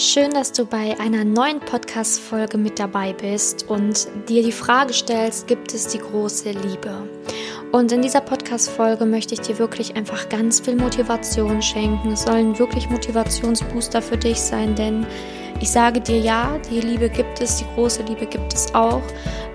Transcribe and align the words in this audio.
Schön, 0.00 0.30
dass 0.30 0.52
du 0.52 0.64
bei 0.64 0.94
einer 1.00 1.24
neuen 1.24 1.58
Podcast-Folge 1.58 2.56
mit 2.56 2.78
dabei 2.78 3.12
bist 3.12 3.68
und 3.68 4.06
dir 4.28 4.44
die 4.44 4.52
Frage 4.52 4.92
stellst, 4.92 5.48
gibt 5.48 5.74
es 5.74 5.88
die 5.88 5.98
große 5.98 6.52
Liebe? 6.52 7.08
Und 7.72 7.90
in 7.90 8.00
dieser 8.00 8.20
Podcast-Folge 8.20 9.04
möchte 9.06 9.34
ich 9.34 9.40
dir 9.40 9.58
wirklich 9.58 9.96
einfach 9.96 10.28
ganz 10.28 10.60
viel 10.60 10.76
Motivation 10.76 11.60
schenken. 11.60 12.12
Es 12.12 12.22
sollen 12.22 12.56
wirklich 12.60 12.88
Motivationsbooster 12.88 14.00
für 14.00 14.16
dich 14.16 14.40
sein, 14.40 14.76
denn 14.76 15.04
ich 15.60 15.70
sage 15.70 16.00
dir 16.00 16.18
ja, 16.18 16.58
die 16.70 16.80
Liebe 16.80 17.08
gibt 17.08 17.40
es, 17.40 17.56
die 17.56 17.66
große 17.74 18.02
Liebe 18.02 18.26
gibt 18.26 18.54
es 18.54 18.74
auch. 18.74 19.02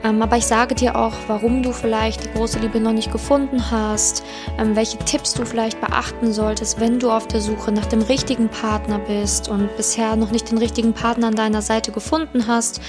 Ähm, 0.04 0.22
aber 0.22 0.36
ich 0.36 0.46
sage 0.46 0.76
dir 0.76 0.98
auch, 0.98 1.14
warum 1.28 1.64
du 1.64 1.72
vielleicht 1.72 2.26
die 2.26 2.32
große 2.32 2.60
Liebe 2.60 2.80
noch 2.80 2.92
nicht 2.92 3.12
gefunden 3.12 3.72
hast, 3.72 4.24
ähm, 4.58 4.76
welche 4.76 4.98
Tipps 4.98 5.34
du 5.34 5.46
vielleicht 5.46 5.80
beachten 5.80 6.34
solltest, 6.34 6.80
wenn 6.80 7.00
du 7.00 7.10
auf 7.10 7.28
der 7.28 7.39
Suche 7.39 7.71
nach 7.71 7.86
dem 7.86 8.02
richtigen 8.02 8.50
Partner 8.50 9.00
bist 9.00 9.48
und 9.48 9.76
bisher 9.78 10.18
noch 10.18 10.32
nicht 10.32 10.52
den 10.52 10.58
richtigen 10.58 10.94
Partner 10.94 11.28
an 11.28 11.36
deiner 11.36 11.62
Seite 11.62 11.92
gefunden 11.92 12.47
hast. 12.47 12.82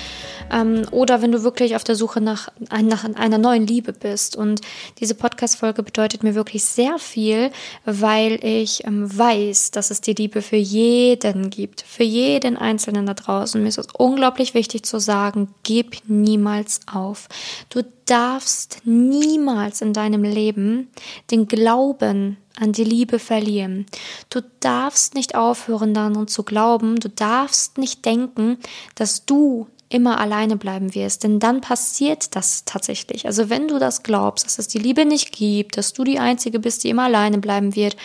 Ähm, 0.53 0.83
oder 0.91 1.23
wenn 1.23 1.33
du 1.33 1.43
wirklich 1.43 1.77
auf 1.77 1.85
der 1.85 1.95
Suche 1.95 2.21
nach, 2.21 2.49
nach 2.83 3.05
einer 3.05 3.39
neuen 3.39 3.67
Liebe 3.67 3.93
bist. 3.93 4.37
Und 4.37 4.61
diese 4.99 5.15
Podcast-Folge 5.15 5.83
bedeutet 5.83 6.23
mir 6.23 6.35
wirklich 6.35 6.65
sehr 6.65 6.99
viel, 6.99 7.51
weil 7.85 8.45
ich 8.45 8.85
ähm, 8.85 9.07
weiß, 9.17 9.71
dass 9.71 9.91
es 9.91 10.01
die 10.01 10.15
Liebe 10.15 10.43
für 10.43 10.57
jeden 10.57 11.51
gibt, 11.51 11.83
für 11.83 12.03
jeden 12.03 12.57
Einzelnen 12.57 13.04
Eltern 13.05 13.07
da 13.07 13.15
draußen, 13.15 13.63
mir 13.63 13.69
ist 13.69 13.79
es 13.79 13.89
unglaublich 13.97 14.55
wichtig 14.55 14.85
zu 14.85 14.99
sagen, 14.99 15.55
gib 15.63 16.03
niemals 16.07 16.81
auf. 16.93 17.29
Du 17.69 17.83
darfst 18.07 18.83
niemals 18.85 19.81
in 19.81 19.93
deinem 19.93 20.25
Leben 20.25 20.89
den 21.31 21.47
Glauben 21.47 22.37
an 22.59 22.73
die 22.73 22.85
Liebe 22.85 23.19
verlieren. 23.19 23.87
Du 24.31 24.41
darfst 24.61 25.15
nicht 25.15 25.35
aufhören 25.35 25.95
daran 25.95 26.29
zu 26.29 26.43
glauben, 26.43 27.01
du 27.01 27.09
darfst 27.09 27.79
nicht 27.79 28.05
denken, 28.05 28.59
dass 28.95 29.27
du 29.27 29.67
immer 29.89 30.19
alleine 30.19 30.57
bleiben 30.57 30.95
wirst, 30.95 31.23
denn 31.23 31.39
dann 31.39 31.61
passiert 31.61 32.35
das 32.35 32.65
tatsächlich. 32.65 33.27
Also 33.27 33.49
wenn 33.49 33.69
du 33.69 33.79
das 33.79 34.03
glaubst, 34.03 34.47
dass 34.47 34.59
es 34.59 34.67
die 34.67 34.79
Liebe 34.79 35.05
nicht 35.05 35.31
gibt, 35.31 35.77
dass 35.77 35.93
du 35.93 36.05
die 36.05 36.19
Einzige 36.19 36.59
bist, 36.59 36.83
die 36.83 36.89
immer 36.89 37.05
alleine 37.05 37.39
bleiben 37.39 37.77
wird, 37.77 37.97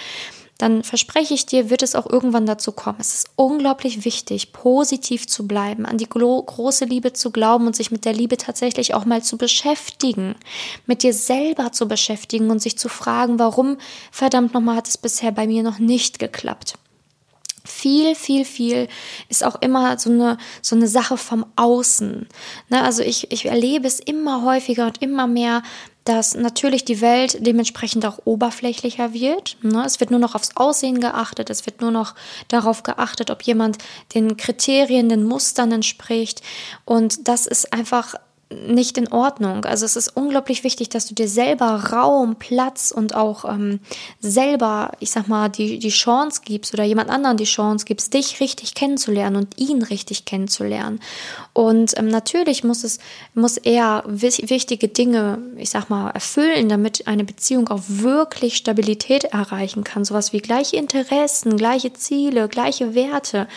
dann 0.59 0.83
verspreche 0.83 1.33
ich 1.33 1.45
dir, 1.45 1.69
wird 1.69 1.83
es 1.83 1.95
auch 1.95 2.05
irgendwann 2.05 2.45
dazu 2.45 2.73
kommen. 2.73 2.97
Es 2.99 3.13
ist 3.13 3.29
unglaublich 3.37 4.03
wichtig, 4.03 4.51
positiv 4.51 5.25
zu 5.25 5.47
bleiben, 5.47 5.85
an 5.85 5.97
die 5.97 6.07
große 6.07 6.83
Liebe 6.83 7.13
zu 7.13 7.31
glauben 7.31 7.65
und 7.65 7.77
sich 7.77 7.91
mit 7.91 8.03
der 8.03 8.11
Liebe 8.11 8.35
tatsächlich 8.35 8.93
auch 8.93 9.05
mal 9.05 9.23
zu 9.23 9.37
beschäftigen, 9.37 10.35
mit 10.85 11.01
dir 11.01 11.13
selber 11.13 11.71
zu 11.71 11.87
beschäftigen 11.87 12.51
und 12.51 12.61
sich 12.61 12.77
zu 12.77 12.89
fragen, 12.89 13.39
warum 13.39 13.77
verdammt 14.11 14.53
nochmal 14.53 14.75
hat 14.75 14.89
es 14.89 14.97
bisher 14.97 15.31
bei 15.31 15.47
mir 15.47 15.63
noch 15.63 15.79
nicht 15.79 16.19
geklappt. 16.19 16.73
Viel, 17.63 18.13
viel, 18.15 18.43
viel 18.43 18.89
ist 19.29 19.45
auch 19.45 19.61
immer 19.61 19.97
so 19.97 20.09
eine, 20.09 20.37
so 20.61 20.75
eine 20.75 20.89
Sache 20.89 21.15
vom 21.15 21.45
Außen. 21.55 22.27
Ne, 22.67 22.83
also 22.83 23.01
ich, 23.01 23.31
ich 23.31 23.45
erlebe 23.45 23.87
es 23.87 24.01
immer 24.01 24.43
häufiger 24.43 24.87
und 24.87 25.01
immer 25.01 25.27
mehr, 25.27 25.63
dass 26.09 26.33
natürlich 26.33 26.85
die 26.85 27.01
Welt 27.01 27.37
dementsprechend 27.45 28.03
auch 28.03 28.17
oberflächlicher 28.25 29.13
wird. 29.13 29.57
Ne? 29.61 29.83
Es 29.85 29.99
wird 29.99 30.09
nur 30.09 30.19
noch 30.19 30.33
aufs 30.33 30.55
Aussehen 30.55 31.01
geachtet, 31.01 31.51
es 31.51 31.67
wird 31.67 31.81
nur 31.81 31.91
noch 31.91 32.15
darauf 32.47 32.81
geachtet, 32.81 33.29
ob 33.29 33.43
jemand 33.43 33.77
den 34.15 34.35
Kriterien, 34.35 35.07
den 35.07 35.23
Mustern 35.23 35.71
entspricht. 35.71 36.41
Und 36.83 37.27
das 37.27 37.45
ist 37.45 37.73
einfach 37.73 38.15
nicht 38.51 38.97
in 38.97 39.11
Ordnung. 39.11 39.65
Also 39.65 39.85
es 39.85 39.95
ist 39.95 40.15
unglaublich 40.15 40.63
wichtig, 40.63 40.89
dass 40.89 41.05
du 41.05 41.13
dir 41.13 41.27
selber 41.27 41.91
Raum, 41.91 42.35
Platz 42.35 42.91
und 42.91 43.13
auch 43.13 43.45
ähm, 43.45 43.79
selber, 44.21 44.91
ich 44.99 45.11
sag 45.11 45.27
mal, 45.27 45.49
die, 45.49 45.77
die 45.77 45.89
Chance 45.89 46.41
gibst 46.43 46.73
oder 46.73 46.83
jemand 46.83 47.11
anderen 47.11 47.37
die 47.37 47.43
Chance 47.43 47.85
gibst, 47.85 48.11
dich 48.15 48.39
richtig 48.39 48.73
kennenzulernen 48.73 49.35
und 49.35 49.59
ihn 49.59 49.83
richtig 49.83 50.25
kennenzulernen. 50.25 50.99
Und 51.53 51.95
ähm, 51.99 52.07
natürlich 52.07 52.63
muss 52.63 52.83
es, 52.83 52.97
muss 53.35 53.57
er 53.57 54.03
wichtige 54.07 54.87
Dinge, 54.87 55.37
ich 55.57 55.69
sag 55.69 55.91
mal, 55.91 56.09
erfüllen, 56.09 56.69
damit 56.69 57.05
eine 57.07 57.25
Beziehung 57.25 57.67
auch 57.67 57.83
wirklich 57.87 58.55
Stabilität 58.57 59.25
erreichen 59.25 59.83
kann. 59.83 60.05
Sowas 60.05 60.33
wie 60.33 60.39
gleiche 60.39 60.77
Interessen, 60.77 61.55
gleiche 61.55 61.93
Ziele, 61.93 62.47
gleiche 62.47 62.95
Werte. 62.95 63.47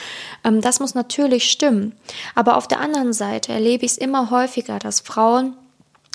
Ähm, 0.44 0.60
das 0.60 0.80
muss 0.80 0.94
natürlich 0.94 1.50
stimmen. 1.50 1.92
Aber 2.34 2.59
auf 2.59 2.69
der 2.69 2.80
anderen 2.80 3.14
Seite 3.14 3.53
erlebe 3.53 3.86
ich 3.86 3.92
es 3.92 3.98
immer 3.98 4.30
häufiger, 4.30 4.81
dass 4.84 5.00
Frauen 5.00 5.54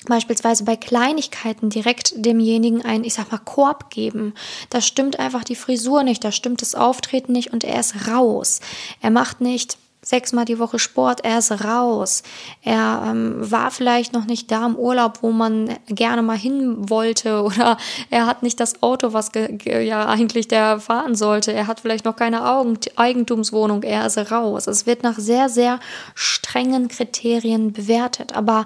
beispielsweise 0.05 0.63
bei 0.63 0.75
Kleinigkeiten 0.75 1.69
direkt 1.69 2.13
demjenigen 2.15 2.83
einen, 2.83 3.03
ich 3.03 3.13
sag 3.13 3.31
mal, 3.31 3.39
Korb 3.39 3.89
geben. 3.89 4.33
Da 4.69 4.81
stimmt 4.81 5.19
einfach 5.19 5.43
die 5.43 5.55
Frisur 5.55 6.03
nicht, 6.03 6.23
da 6.23 6.31
stimmt 6.31 6.61
das 6.61 6.75
Auftreten 6.75 7.31
nicht 7.31 7.51
und 7.51 7.63
er 7.63 7.79
ist 7.79 8.07
raus. 8.07 8.59
Er 9.01 9.09
macht 9.09 9.41
nicht 9.41 9.77
sechsmal 10.07 10.45
die 10.45 10.57
Woche 10.57 10.79
Sport, 10.79 11.25
er 11.25 11.39
ist 11.39 11.51
raus. 11.65 12.23
Er 12.61 13.03
ähm, 13.07 13.35
war 13.39 13.71
vielleicht 13.71 14.13
noch 14.13 14.25
nicht 14.25 14.49
da 14.51 14.65
im 14.65 14.77
Urlaub, 14.77 15.19
wo 15.21 15.31
man 15.31 15.77
gerne 15.87 16.21
mal 16.21 16.37
hin 16.37 16.89
wollte 16.89 17.43
oder 17.43 17.77
er 18.09 18.25
hat 18.25 18.41
nicht 18.41 18.59
das 18.59 18.81
Auto, 18.81 19.11
was 19.11 19.31
ja 19.63 20.07
eigentlich 20.07 20.47
der 20.47 20.79
fahren 20.79 21.15
sollte. 21.15 21.51
Er 21.51 21.67
hat 21.67 21.81
vielleicht 21.81 22.05
noch 22.05 22.15
keine 22.15 22.49
Augen 22.49 22.79
Eigentumswohnung, 22.95 23.83
er 23.83 24.05
ist 24.05 24.17
raus. 24.31 24.67
Es 24.67 24.85
wird 24.85 25.03
nach 25.03 25.17
sehr, 25.17 25.49
sehr 25.49 25.79
strengen 26.15 26.87
Kriterien 26.87 27.73
bewertet. 27.73 28.35
Aber 28.35 28.65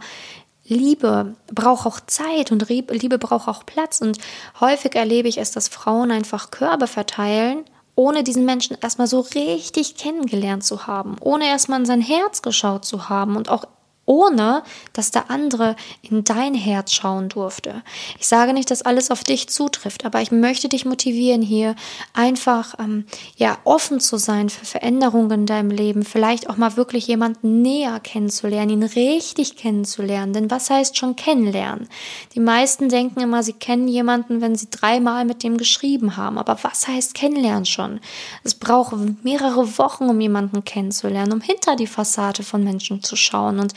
Liebe 0.66 1.36
braucht 1.52 1.88
auch 1.88 2.00
Zeit 2.02 2.52
und 2.52 2.70
Liebe 2.70 3.18
braucht 3.18 3.48
auch 3.48 3.66
Platz. 3.66 4.00
Und 4.00 4.20
häufig 4.60 4.96
erlebe 4.96 5.28
ich 5.28 5.40
es, 5.40 5.52
dass 5.52 5.68
Frauen 5.68 6.12
einfach 6.12 6.52
Körbe 6.52 6.86
verteilen, 6.86 7.66
ohne 7.96 8.24
diesen 8.24 8.46
Menschen 8.46 8.78
erstmal 8.82 9.08
so 9.08 9.20
richtig 9.20 9.96
kennengelernt 9.96 10.64
zu 10.64 10.88
haben, 10.88 11.18
ohne 11.20 11.48
erstmal 11.48 11.80
in 11.80 11.86
sein 11.86 12.02
Herz 12.02 12.42
geschaut 12.42 12.86
zu 12.86 13.10
haben 13.10 13.36
und 13.36 13.50
auch 13.50 13.66
ohne 14.12 14.64
dass 14.92 15.12
der 15.12 15.32
andere 15.32 15.78
in 16.02 16.26
dein 16.26 16.54
Herz 16.54 16.92
schauen 16.92 17.30
durfte. 17.30 17.82
Ich 18.20 18.28
sage 18.28 18.52
nicht, 18.52 18.70
dass 18.70 18.82
alles 18.82 19.10
auf 19.10 19.24
dich 19.24 19.48
zutrifft, 19.48 20.04
aber 20.04 20.22
ich 20.22 20.34
möchte 20.34 20.68
dich 20.68 20.84
motivieren, 20.84 21.42
hier 21.42 21.78
einfach 22.14 22.78
ähm, 22.78 23.06
ja 23.38 23.58
offen 23.64 24.02
zu 24.02 24.18
sein 24.18 24.50
für 24.50 24.66
Veränderungen 24.66 25.32
in 25.32 25.46
deinem 25.46 25.72
Leben, 25.72 26.04
vielleicht 26.04 26.50
auch 26.50 26.58
mal 26.58 26.76
wirklich 26.76 27.08
jemanden 27.08 27.62
näher 27.62 28.02
kennenzulernen, 28.02 28.72
ihn 28.72 28.84
richtig 28.84 29.56
kennenzulernen. 29.56 30.34
Denn 30.34 30.52
was 30.52 30.70
heißt 30.70 30.98
schon 30.98 31.16
kennenlernen? 31.16 31.88
Die 32.36 32.42
meisten 32.42 32.90
denken 32.90 33.22
immer, 33.22 33.44
sie 33.44 33.54
kennen 33.54 33.88
jemanden, 33.88 34.42
wenn 34.42 34.58
sie 34.58 34.70
dreimal 34.70 35.24
mit 35.24 35.42
dem 35.42 35.56
geschrieben 35.56 36.18
haben. 36.18 36.38
Aber 36.38 36.58
was 36.64 36.86
heißt 36.86 37.14
kennenlernen 37.14 37.66
schon? 37.66 38.02
Es 38.44 38.56
braucht 38.56 38.94
mehrere 39.24 39.78
Wochen, 39.78 40.10
um 40.10 40.20
jemanden 40.20 40.66
kennenzulernen, 40.66 41.32
um 41.32 41.40
hinter 41.40 41.78
die 41.78 41.88
Fassade 41.88 42.44
von 42.44 42.62
Menschen 42.62 43.02
zu 43.02 43.16
schauen 43.16 43.60
und 43.60 43.74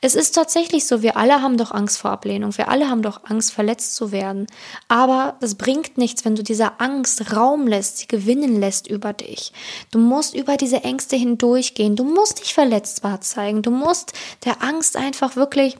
es 0.00 0.14
ist 0.14 0.34
tatsächlich 0.34 0.86
so, 0.86 1.00
wir 1.00 1.16
alle 1.16 1.40
haben 1.40 1.56
doch 1.56 1.72
Angst 1.72 1.98
vor 1.98 2.10
Ablehnung, 2.10 2.56
wir 2.58 2.68
alle 2.68 2.90
haben 2.90 3.00
doch 3.00 3.24
Angst, 3.24 3.52
verletzt 3.52 3.96
zu 3.96 4.12
werden. 4.12 4.46
Aber 4.86 5.36
das 5.40 5.54
bringt 5.54 5.96
nichts, 5.96 6.24
wenn 6.24 6.36
du 6.36 6.42
dieser 6.42 6.80
Angst 6.80 7.34
Raum 7.34 7.66
lässt, 7.66 7.98
sie 7.98 8.06
gewinnen 8.06 8.60
lässt 8.60 8.86
über 8.86 9.12
dich. 9.12 9.52
Du 9.90 9.98
musst 9.98 10.34
über 10.34 10.56
diese 10.56 10.84
Ängste 10.84 11.16
hindurchgehen, 11.16 11.96
du 11.96 12.04
musst 12.04 12.40
dich 12.40 12.52
verletzbar 12.52 13.20
zeigen, 13.22 13.62
du 13.62 13.70
musst 13.70 14.12
der 14.44 14.62
Angst 14.62 14.96
einfach 14.96 15.36
wirklich 15.36 15.78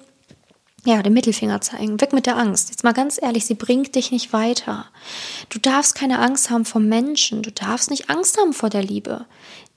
ja, 0.86 1.02
den 1.02 1.14
Mittelfinger 1.14 1.60
zeigen. 1.62 2.00
Weg 2.00 2.12
mit 2.12 2.26
der 2.26 2.36
Angst. 2.36 2.68
Jetzt 2.68 2.84
mal 2.84 2.92
ganz 2.92 3.20
ehrlich, 3.20 3.46
sie 3.46 3.54
bringt 3.54 3.94
dich 3.94 4.10
nicht 4.10 4.34
weiter. 4.34 4.86
Du 5.48 5.58
darfst 5.58 5.94
keine 5.94 6.18
Angst 6.18 6.50
haben 6.50 6.66
vor 6.66 6.80
Menschen. 6.80 7.42
Du 7.42 7.50
darfst 7.50 7.90
nicht 7.90 8.10
Angst 8.10 8.38
haben 8.38 8.52
vor 8.52 8.68
der 8.68 8.82
Liebe. 8.82 9.24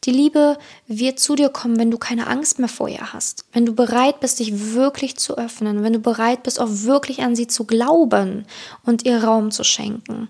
Die 0.07 0.13
Liebe 0.13 0.57
wird 0.87 1.19
zu 1.19 1.35
dir 1.35 1.49
kommen, 1.49 1.77
wenn 1.77 1.91
du 1.91 1.97
keine 1.97 2.27
Angst 2.27 2.59
mehr 2.59 2.69
vor 2.69 2.87
ihr 2.87 3.11
hast. 3.11 3.43
Wenn 3.51 3.65
du 3.65 3.75
bereit 3.75 4.21
bist, 4.21 4.39
dich 4.39 4.73
wirklich 4.73 5.17
zu 5.17 5.37
öffnen. 5.37 5.83
Wenn 5.83 5.91
du 5.91 5.99
bereit 5.99 6.43
bist, 6.43 6.61
auch 6.61 6.69
wirklich 6.69 7.23
an 7.23 7.35
sie 7.35 7.47
zu 7.47 7.65
glauben 7.65 8.45
und 8.85 9.05
ihr 9.05 9.21
Raum 9.21 9.51
zu 9.51 9.65
schenken. 9.65 10.29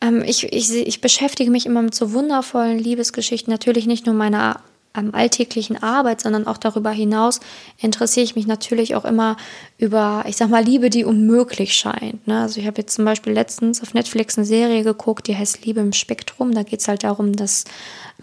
Ähm, 0.00 0.22
ich, 0.24 0.52
ich, 0.52 0.72
ich 0.72 1.00
beschäftige 1.00 1.50
mich 1.50 1.66
immer 1.66 1.82
mit 1.82 1.96
so 1.96 2.12
wundervollen 2.12 2.78
Liebesgeschichten. 2.78 3.50
Natürlich 3.52 3.86
nicht 3.86 4.06
nur 4.06 4.14
meiner 4.14 4.60
ähm, 4.98 5.14
alltäglichen 5.14 5.82
Arbeit, 5.82 6.20
sondern 6.20 6.46
auch 6.46 6.58
darüber 6.58 6.90
hinaus 6.90 7.40
interessiere 7.78 8.24
ich 8.24 8.36
mich 8.36 8.46
natürlich 8.46 8.94
auch 8.94 9.04
immer 9.04 9.36
über, 9.78 10.24
ich 10.26 10.36
sag 10.36 10.50
mal, 10.50 10.64
Liebe, 10.64 10.90
die 10.90 11.04
unmöglich 11.04 11.74
scheint. 11.74 12.26
Ne? 12.26 12.40
Also 12.40 12.60
ich 12.60 12.66
habe 12.66 12.80
jetzt 12.80 12.94
zum 12.94 13.04
Beispiel 13.04 13.32
letztens 13.32 13.82
auf 13.82 13.94
Netflix 13.94 14.36
eine 14.36 14.46
Serie 14.46 14.82
geguckt, 14.82 15.26
die 15.28 15.36
heißt 15.36 15.64
Liebe 15.64 15.80
im 15.80 15.92
Spektrum. 15.92 16.52
Da 16.52 16.62
geht 16.62 16.80
es 16.80 16.88
halt 16.88 17.04
darum, 17.04 17.34
dass 17.34 17.64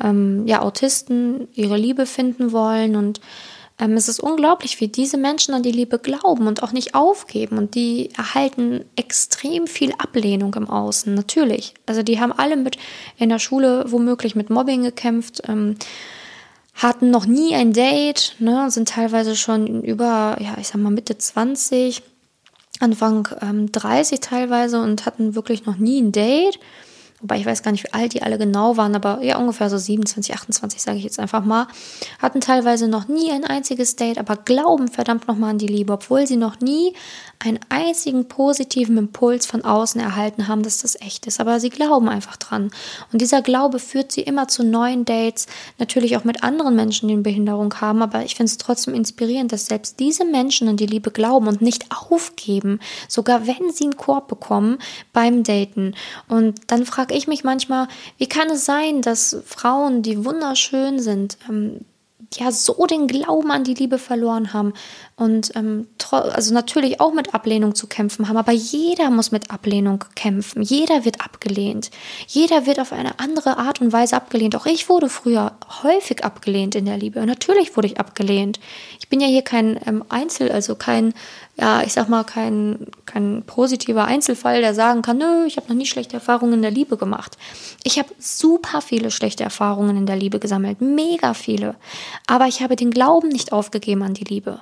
ähm, 0.03 0.45
ja, 0.45 0.61
Autisten 0.61 1.47
ihre 1.53 1.77
Liebe 1.77 2.05
finden 2.05 2.51
wollen 2.51 2.95
und 2.95 3.21
ähm, 3.77 3.94
es 3.94 4.07
ist 4.07 4.21
unglaublich, 4.21 4.79
wie 4.79 4.88
diese 4.88 5.17
Menschen 5.17 5.53
an 5.53 5.63
die 5.63 5.71
Liebe 5.71 6.00
glauben 6.00 6.47
und 6.47 6.63
auch 6.63 6.71
nicht 6.71 6.95
aufgeben. 6.95 7.57
Und 7.57 7.75
die 7.75 8.09
erhalten 8.15 8.85
extrem 8.95 9.67
viel 9.67 9.91
Ablehnung 9.97 10.53
im 10.55 10.69
Außen, 10.69 11.13
natürlich. 11.13 11.73
Also 11.85 12.01
die 12.01 12.19
haben 12.19 12.31
alle 12.31 12.55
mit 12.55 12.77
in 13.17 13.29
der 13.29 13.39
Schule 13.39 13.85
womöglich 13.88 14.35
mit 14.35 14.50
Mobbing 14.50 14.83
gekämpft. 14.83 15.41
Ähm, 15.47 15.75
hatten 16.75 17.10
noch 17.10 17.25
nie 17.25 17.56
ein 17.56 17.74
Date, 17.74 18.36
ne, 18.39 18.69
sind 18.69 18.89
teilweise 18.89 19.36
schon 19.36 19.83
über, 19.83 20.38
ja, 20.39 20.56
ich 20.60 20.68
sag 20.68 20.81
mal 20.81 20.92
Mitte 20.92 21.18
20, 21.18 22.04
Anfang 22.81 23.30
ähm, 23.42 23.72
30 23.72 24.19
teilweise 24.19 24.81
und 24.81 25.06
hatten 25.06 25.36
wirklich 25.36 25.66
noch 25.66 25.77
nie 25.77 26.01
ein 26.01 26.12
Date, 26.12 26.60
wobei 27.25 27.39
ich 27.39 27.45
weiß 27.48 27.63
gar 27.63 27.72
nicht, 27.72 27.83
wie 27.83 27.94
alt 27.94 28.13
die 28.13 28.22
alle 28.22 28.38
genau 28.38 28.77
waren, 28.77 28.95
aber 28.95 29.24
ja, 29.24 29.39
ungefähr 29.39 29.68
so 29.68 29.80
27, 29.80 30.36
28, 30.36 30.80
sage 30.80 31.00
ich 31.00 31.04
jetzt 31.04 31.19
einfach 31.19 31.44
mal, 31.44 31.68
hatten 32.22 32.39
teilweise 32.39 32.88
noch 32.88 33.07
nie 33.07 33.31
ein 33.31 33.44
einziges 33.44 33.95
Date, 33.95 34.19
aber 34.19 34.36
glauben 34.36 34.88
verdammt 34.88 35.27
nochmal 35.27 35.50
an 35.50 35.57
die 35.57 35.66
Liebe, 35.66 35.94
obwohl 35.94 36.27
sie 36.27 36.36
noch 36.36 36.60
nie 36.60 36.94
einen 37.39 37.60
einzigen 37.69 38.27
positiven 38.27 38.98
Impuls 38.98 39.45
von 39.45 39.63
außen 39.63 40.00
erhalten 40.01 40.48
haben, 40.48 40.63
dass 40.63 40.80
das 40.80 41.00
echt 41.01 41.25
ist. 41.27 41.39
Aber 41.39 41.60
sie 41.60 41.69
glauben 41.69 42.10
einfach 42.10 42.38
dran. 42.38 42.72
Und 43.12 43.22
dieser 43.22 43.42
Glaube 43.42 43.80
führt 43.80 44.12
sie 44.12 44.22
immer 44.22 44.48
zu 44.48 44.63
neuen 44.63 45.06
Dates, 45.06 45.48
natürlich 45.77 46.18
auch 46.18 46.24
mit 46.24 46.44
anderen 46.44 46.75
Menschen, 46.75 47.07
die 47.07 47.13
eine 47.13 47.24
Behinderung 47.24 47.74
haben. 47.81 48.01
Aber 48.01 48.24
ich 48.24 48.36
finde 48.36 48.51
es 48.51 48.57
trotzdem 48.57 48.94
inspirierend, 48.94 49.51
dass 49.51 49.68
selbst 49.68 50.00
diese 50.00 50.25
Menschen 50.25 50.68
an 50.68 50.77
die 50.77 50.86
Liebe 50.86 51.12
glauben 51.12 51.48
und 51.48 51.62
nicht 51.62 51.86
aufgeben, 51.92 52.80
sogar 53.07 53.48
wenn 53.48 53.72
sie 53.72 53.86
einen 53.86 53.98
Korb 53.98 54.27
bekommen 54.27 54.77
beim 55.13 55.44
Daten. 55.44 55.94
Und 56.27 56.60
dann 56.68 56.86
frage 56.86 57.13
ich 57.15 57.27
mich 57.27 57.44
manchmal, 57.44 57.88
wie 58.17 58.27
kann 58.27 58.50
es 58.50 58.65
sein, 58.65 59.01
dass 59.01 59.38
Frauen, 59.45 60.01
die 60.01 60.25
wunderschön 60.25 61.00
sind, 61.00 61.38
ähm, 61.50 61.81
ja 62.33 62.51
so 62.51 62.85
den 62.85 63.07
Glauben 63.07 63.51
an 63.51 63.63
die 63.63 63.73
Liebe 63.73 63.97
verloren 63.97 64.53
haben 64.53 64.73
und 65.15 65.56
ähm, 65.56 65.88
also 66.12 66.53
natürlich 66.53 67.00
auch 67.00 67.13
mit 67.13 67.33
Ablehnung 67.33 67.75
zu 67.75 67.88
kämpfen 67.88 68.27
haben, 68.27 68.38
aber 68.38 68.51
jeder 68.51 69.09
muss 69.09 69.31
mit 69.31 69.51
Ablehnung 69.51 70.03
kämpfen. 70.15 70.62
Jeder 70.62 71.06
wird 71.06 71.21
abgelehnt. 71.21 71.91
Jeder 72.27 72.65
wird 72.65 72.79
auf 72.79 72.91
eine 72.91 73.19
andere 73.19 73.57
Art 73.57 73.81
und 73.81 73.94
Weise 73.94 74.15
abgelehnt. 74.15 74.56
Auch 74.56 74.65
ich 74.65 74.89
wurde 74.89 75.09
früher 75.09 75.53
häufig 75.83 76.23
abgelehnt 76.23 76.75
in 76.75 76.85
der 76.85 76.97
Liebe. 76.97 77.19
Und 77.19 77.27
natürlich 77.27 77.75
wurde 77.75 77.88
ich 77.88 78.00
abgelehnt. 78.00 78.59
Ich 79.00 79.09
bin 79.09 79.21
ja 79.21 79.27
hier 79.27 79.41
kein 79.41 79.79
ähm, 79.85 80.03
Einzel, 80.09 80.51
also 80.51 80.75
kein 80.75 81.13
ja, 81.57 81.83
ich 81.83 81.93
sag 81.93 82.09
mal, 82.09 82.23
kein, 82.23 82.87
kein 83.05 83.43
positiver 83.43 84.05
Einzelfall, 84.05 84.61
der 84.61 84.73
sagen 84.73 85.01
kann, 85.01 85.17
nö, 85.17 85.45
ich 85.45 85.55
habe 85.55 85.69
noch 85.69 85.75
nie 85.75 85.85
schlechte 85.85 86.15
Erfahrungen 86.15 86.55
in 86.55 86.61
der 86.61 86.71
Liebe 86.71 86.97
gemacht. 86.97 87.37
Ich 87.83 87.97
habe 87.97 88.09
super 88.19 88.81
viele 88.81 89.09
schlechte 89.09 89.43
Erfahrungen 89.43 89.95
in 89.95 90.05
der 90.05 90.17
Liebe 90.17 90.39
gesammelt, 90.39 90.81
mega 90.81 91.33
viele. 91.33 91.75
Aber 92.27 92.47
ich 92.47 92.61
habe 92.61 92.75
den 92.75 92.91
Glauben 92.91 93.29
nicht 93.29 93.53
aufgegeben 93.53 94.03
an 94.03 94.13
die 94.13 94.25
Liebe. 94.25 94.61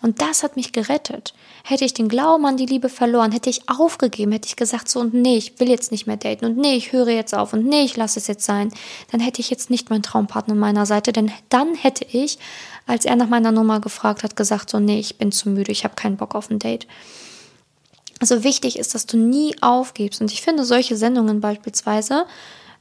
Und 0.00 0.20
das 0.20 0.42
hat 0.42 0.56
mich 0.56 0.72
gerettet. 0.72 1.34
Hätte 1.64 1.84
ich 1.84 1.94
den 1.94 2.08
Glauben 2.08 2.44
an 2.46 2.56
die 2.56 2.66
Liebe 2.66 2.88
verloren, 2.88 3.32
hätte 3.32 3.50
ich 3.50 3.68
aufgegeben, 3.68 4.32
hätte 4.32 4.48
ich 4.48 4.56
gesagt 4.56 4.88
so 4.88 5.00
und 5.00 5.14
nee, 5.14 5.36
ich 5.36 5.58
will 5.60 5.68
jetzt 5.68 5.92
nicht 5.92 6.06
mehr 6.06 6.16
daten 6.16 6.44
und 6.44 6.56
nee, 6.56 6.74
ich 6.74 6.92
höre 6.92 7.08
jetzt 7.08 7.34
auf 7.34 7.52
und 7.52 7.66
nee, 7.66 7.82
ich 7.82 7.96
lasse 7.96 8.18
es 8.18 8.26
jetzt 8.26 8.44
sein, 8.44 8.72
dann 9.10 9.20
hätte 9.20 9.40
ich 9.40 9.48
jetzt 9.48 9.70
nicht 9.70 9.88
meinen 9.88 10.02
Traumpartner 10.02 10.54
an 10.54 10.58
meiner 10.60 10.86
Seite, 10.86 11.12
denn 11.12 11.30
dann 11.50 11.74
hätte 11.74 12.04
ich, 12.04 12.38
als 12.86 13.04
er 13.04 13.16
nach 13.16 13.28
meiner 13.28 13.52
Nummer 13.52 13.80
gefragt 13.80 14.24
hat, 14.24 14.34
gesagt 14.34 14.70
so 14.70 14.80
nee, 14.80 14.98
ich 14.98 15.18
bin 15.18 15.30
zu 15.30 15.48
müde, 15.48 15.70
ich 15.70 15.84
habe 15.84 15.94
keinen 15.94 16.16
Bock 16.16 16.34
auf 16.34 16.50
ein 16.50 16.58
Date. 16.58 16.86
Also 18.18 18.44
wichtig 18.44 18.78
ist, 18.78 18.94
dass 18.94 19.06
du 19.06 19.16
nie 19.16 19.54
aufgibst 19.60 20.20
und 20.20 20.32
ich 20.32 20.42
finde 20.42 20.64
solche 20.64 20.96
Sendungen 20.96 21.40
beispielsweise 21.40 22.26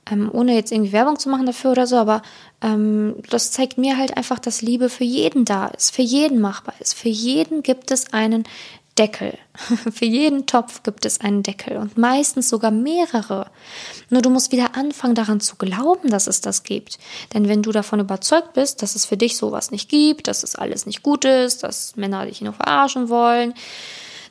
ähm, 0.09 0.29
ohne 0.31 0.55
jetzt 0.55 0.71
irgendwie 0.71 0.91
Werbung 0.91 1.19
zu 1.19 1.29
machen 1.29 1.45
dafür 1.45 1.71
oder 1.71 1.87
so, 1.87 1.97
aber 1.97 2.21
ähm, 2.61 3.15
das 3.29 3.51
zeigt 3.51 3.77
mir 3.77 3.97
halt 3.97 4.17
einfach, 4.17 4.39
dass 4.39 4.61
Liebe 4.61 4.89
für 4.89 5.03
jeden 5.03 5.45
da 5.45 5.67
ist, 5.67 5.93
für 5.93 6.01
jeden 6.01 6.39
machbar 6.39 6.75
ist. 6.79 6.93
Für 6.93 7.09
jeden 7.09 7.63
gibt 7.63 7.91
es 7.91 8.11
einen 8.13 8.45
Deckel. 8.97 9.37
für 9.93 10.05
jeden 10.05 10.47
Topf 10.47 10.83
gibt 10.83 11.05
es 11.05 11.21
einen 11.21 11.43
Deckel 11.43 11.77
und 11.77 11.97
meistens 11.97 12.49
sogar 12.49 12.71
mehrere. 12.71 13.47
Nur 14.09 14.21
du 14.21 14.29
musst 14.29 14.51
wieder 14.51 14.75
anfangen 14.75 15.15
daran 15.15 15.39
zu 15.39 15.55
glauben, 15.55 16.09
dass 16.09 16.27
es 16.27 16.41
das 16.41 16.63
gibt. 16.63 16.97
Denn 17.33 17.47
wenn 17.47 17.61
du 17.61 17.71
davon 17.71 17.99
überzeugt 17.99 18.53
bist, 18.53 18.81
dass 18.81 18.95
es 18.95 19.05
für 19.05 19.17
dich 19.17 19.37
sowas 19.37 19.71
nicht 19.71 19.87
gibt, 19.87 20.27
dass 20.27 20.43
es 20.43 20.55
alles 20.55 20.85
nicht 20.85 21.03
gut 21.03 21.25
ist, 21.25 21.63
dass 21.63 21.95
Männer 21.95 22.25
dich 22.25 22.41
nur 22.41 22.53
verarschen 22.53 23.07
wollen, 23.09 23.53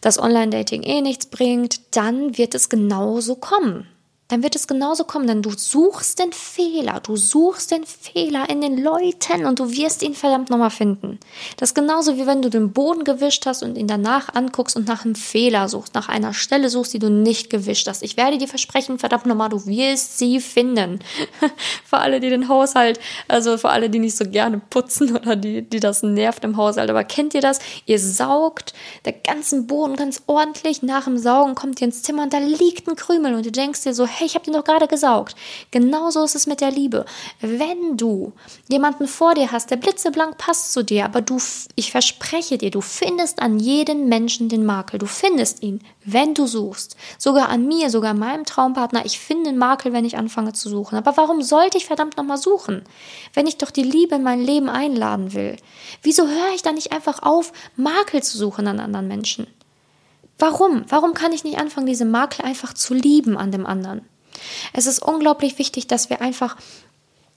dass 0.00 0.19
Online-Dating 0.19 0.82
eh 0.82 1.00
nichts 1.00 1.26
bringt, 1.26 1.96
dann 1.96 2.37
wird 2.37 2.55
es 2.55 2.69
genauso 2.69 3.37
kommen 3.37 3.87
dann 4.31 4.43
wird 4.44 4.55
es 4.55 4.69
genauso 4.69 5.05
kommen, 5.05 5.27
denn 5.27 5.43
du 5.43 5.50
suchst 5.50 6.21
den 6.21 6.32
Fehler, 6.32 7.00
du 7.00 7.17
suchst 7.17 7.73
den 7.73 7.85
Fehler 7.85 8.49
in 8.49 8.61
den 8.61 8.82
Leuten 8.82 9.44
und 9.44 9.59
du 9.59 9.71
wirst 9.73 10.03
ihn 10.03 10.15
verdammt 10.15 10.50
nochmal 10.50 10.71
finden. 10.71 11.19
Das 11.56 11.71
ist 11.71 11.75
genauso 11.75 12.17
wie 12.17 12.27
wenn 12.27 12.41
du 12.41 12.49
den 12.49 12.73
Boden 12.73 13.03
gewischt 13.03 13.44
hast 13.47 13.65
und 13.65 13.77
ihn 13.77 13.88
danach 13.88 14.32
anguckst 14.35 14.77
und 14.77 14.87
nach 14.87 15.05
einem 15.05 15.17
Fehler 15.17 15.69
suchst, 15.69 15.94
nach 15.94 16.09
einer 16.09 16.32
Stelle 16.32 16.71
suchst, 16.71 16.94
die 16.94 17.00
du 17.00 17.11
nicht 17.11 17.50
gewischt 17.50 17.88
hast. 17.88 18.05
Ich 18.05 18.17
werde 18.17 18.38
dir 18.38 18.47
versprechen, 18.47 19.00
verdammt 19.00 19.27
nochmal, 19.27 19.49
du 19.49 19.67
wirst 19.67 20.19
sie 20.19 20.41
finden. 20.41 21.00
für 21.85 21.99
alle, 21.99 22.21
die 22.21 22.31
den 22.31 22.49
Haushalt, 22.49 23.00
also 23.27 23.59
für 23.59 23.71
alle, 23.71 23.91
die 23.91 23.99
nicht 23.99 24.17
so 24.17 24.25
gerne 24.25 24.61
putzen 24.71 25.17
oder 25.17 25.35
die, 25.35 25.62
die 25.62 25.81
das 25.81 26.05
nervt 26.05 26.44
im 26.44 26.56
Haushalt. 26.56 26.88
Aber 26.88 27.03
kennt 27.03 27.35
ihr 27.35 27.41
das? 27.41 27.59
Ihr 27.87 27.99
saugt 27.99 28.75
der 29.05 29.12
ganzen 29.12 29.67
Boden 29.67 29.97
ganz 29.97 30.23
ordentlich. 30.29 30.82
Nach 30.82 31.05
dem 31.05 31.19
Saugen 31.19 31.56
kommt 31.56 31.81
ihr 31.81 31.87
ins 31.87 32.03
Zimmer 32.03 32.23
und 32.23 32.32
da 32.32 32.38
liegt 32.38 32.88
ein 32.88 32.94
Krümel 32.94 33.35
und 33.35 33.44
du 33.44 33.50
denkst 33.50 33.82
dir 33.82 33.94
so, 33.94 34.06
hey, 34.20 34.26
ich 34.26 34.34
habe 34.34 34.44
den 34.44 34.55
doch 34.55 34.64
gerade 34.64 34.87
gesaugt. 34.87 35.34
Genauso 35.70 36.22
ist 36.22 36.34
es 36.34 36.46
mit 36.46 36.61
der 36.61 36.70
Liebe. 36.70 37.06
Wenn 37.40 37.96
du 37.96 38.32
jemanden 38.69 39.08
vor 39.08 39.34
dir 39.34 39.50
hast, 39.50 39.70
der 39.70 39.76
blitzeblank 39.76 40.37
passt 40.37 40.72
zu 40.72 40.84
dir, 40.84 41.06
aber 41.06 41.22
du, 41.22 41.38
ich 41.75 41.90
verspreche 41.90 42.58
dir, 42.58 42.70
du 42.70 42.82
findest 42.82 43.40
an 43.40 43.58
jedem 43.58 44.08
Menschen 44.08 44.49
den 44.49 44.67
Makel. 44.67 44.99
Du 44.99 45.06
findest 45.06 45.62
ihn, 45.62 45.81
wenn 46.05 46.34
du 46.34 46.46
suchst. 46.46 46.96
Sogar 47.19 47.49
an 47.49 47.67
mir, 47.67 47.88
sogar 47.88 48.11
an 48.11 48.19
meinem 48.19 48.44
Traumpartner. 48.44 49.06
Ich 49.06 49.19
finde 49.19 49.50
den 49.50 49.58
Makel, 49.58 49.93
wenn 49.93 50.05
ich 50.05 50.19
anfange 50.19 50.52
zu 50.52 50.69
suchen. 50.69 50.96
Aber 50.96 51.17
warum 51.17 51.43
sollte 51.43 51.78
ich 51.78 51.87
verdammt 51.87 52.17
nochmal 52.19 52.38
suchen? 52.38 52.82
Wenn 53.32 53.46
ich 53.46 53.56
doch 53.56 53.70
die 53.70 53.82
Liebe 53.82 54.17
in 54.17 54.22
mein 54.22 54.43
Leben 54.43 54.69
einladen 54.69 55.32
will. 55.32 55.56
Wieso 56.02 56.26
höre 56.26 56.55
ich 56.55 56.62
dann 56.62 56.75
nicht 56.75 56.93
einfach 56.93 57.22
auf, 57.22 57.52
Makel 57.76 58.22
zu 58.22 58.37
suchen 58.37 58.67
an 58.69 58.81
anderen 58.81 59.08
Menschen? 59.08 59.46
Warum? 60.41 60.85
Warum 60.89 61.15
kann 61.15 61.33
ich 61.33 61.45
nicht 61.45 61.59
anfangen, 61.59 61.87
diese 61.87 62.05
Makel 62.05 62.45
einfach 62.45 62.75
zu 62.75 62.95
lieben 62.95 63.37
an 63.37 63.53
dem 63.53 63.67
anderen? 63.67 64.03
Es 64.73 64.87
ist 64.87 65.01
unglaublich 65.01 65.59
wichtig, 65.59 65.87
dass 65.87 66.11
wir 66.11 66.21
einfach 66.21 66.57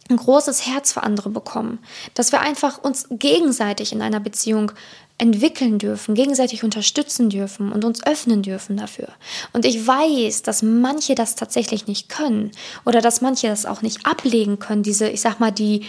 ein 0.10 0.18
großes 0.18 0.66
Herz 0.68 0.94
für 0.94 1.04
andere 1.04 1.30
bekommen, 1.30 1.80
dass 2.14 2.32
wir 2.32 2.42
einfach 2.42 2.78
uns 2.84 3.08
gegenseitig 3.10 3.94
in 3.94 4.02
einer 4.02 4.20
Beziehung 4.20 4.72
entwickeln 5.18 5.80
dürfen, 5.80 6.16
gegenseitig 6.16 6.64
unterstützen 6.64 7.30
dürfen 7.30 7.72
und 7.72 7.86
uns 7.86 8.06
öffnen 8.06 8.42
dürfen 8.42 8.76
dafür. 8.76 9.10
Und 9.54 9.64
ich 9.64 9.86
weiß, 9.86 10.42
dass 10.42 10.64
manche 10.64 11.16
das 11.16 11.36
tatsächlich 11.36 11.88
nicht 11.88 12.10
können 12.10 12.52
oder 12.86 13.00
dass 13.00 13.22
manche 13.22 13.48
das 13.48 13.66
auch 13.66 13.82
nicht 13.82 14.06
ablegen 14.06 14.60
können, 14.60 14.84
diese, 14.84 15.08
ich 15.08 15.22
sag 15.22 15.40
mal, 15.40 15.52
die, 15.52 15.86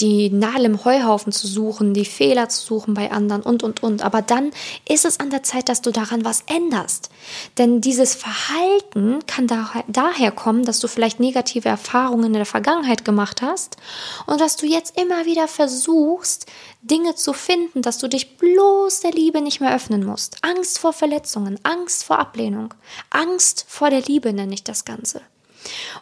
die 0.00 0.30
Nadel 0.30 0.66
im 0.66 0.84
Heuhaufen 0.84 1.32
zu 1.32 1.46
suchen, 1.46 1.94
die 1.94 2.04
Fehler 2.04 2.48
zu 2.48 2.64
suchen 2.64 2.94
bei 2.94 3.10
anderen 3.10 3.42
und, 3.42 3.62
und, 3.62 3.82
und. 3.82 4.02
Aber 4.02 4.20
dann 4.20 4.50
ist 4.86 5.04
es 5.04 5.20
an 5.20 5.30
der 5.30 5.42
Zeit, 5.42 5.68
dass 5.68 5.80
du 5.80 5.90
daran 5.90 6.24
was 6.24 6.42
änderst. 6.46 7.08
Denn 7.56 7.80
dieses 7.80 8.14
Verhalten 8.14 9.20
kann 9.26 9.46
daher 9.88 10.30
kommen, 10.32 10.64
dass 10.64 10.80
du 10.80 10.88
vielleicht 10.88 11.18
negative 11.18 11.68
Erfahrungen 11.68 12.26
in 12.26 12.32
der 12.34 12.46
Vergangenheit 12.46 13.04
gemacht 13.04 13.40
hast 13.40 13.76
und 14.26 14.40
dass 14.40 14.56
du 14.56 14.66
jetzt 14.66 15.00
immer 15.00 15.24
wieder 15.24 15.48
versuchst, 15.48 16.46
Dinge 16.82 17.14
zu 17.14 17.32
finden, 17.32 17.82
dass 17.82 17.98
du 17.98 18.08
dich 18.08 18.36
bloß 18.36 19.00
der 19.00 19.12
Liebe 19.12 19.40
nicht 19.40 19.60
mehr 19.60 19.74
öffnen 19.74 20.04
musst. 20.04 20.36
Angst 20.42 20.78
vor 20.78 20.92
Verletzungen, 20.92 21.58
Angst 21.62 22.04
vor 22.04 22.18
Ablehnung, 22.18 22.74
Angst 23.10 23.64
vor 23.66 23.90
der 23.90 24.02
Liebe 24.02 24.32
nenne 24.32 24.54
ich 24.54 24.62
das 24.62 24.84
Ganze. 24.84 25.22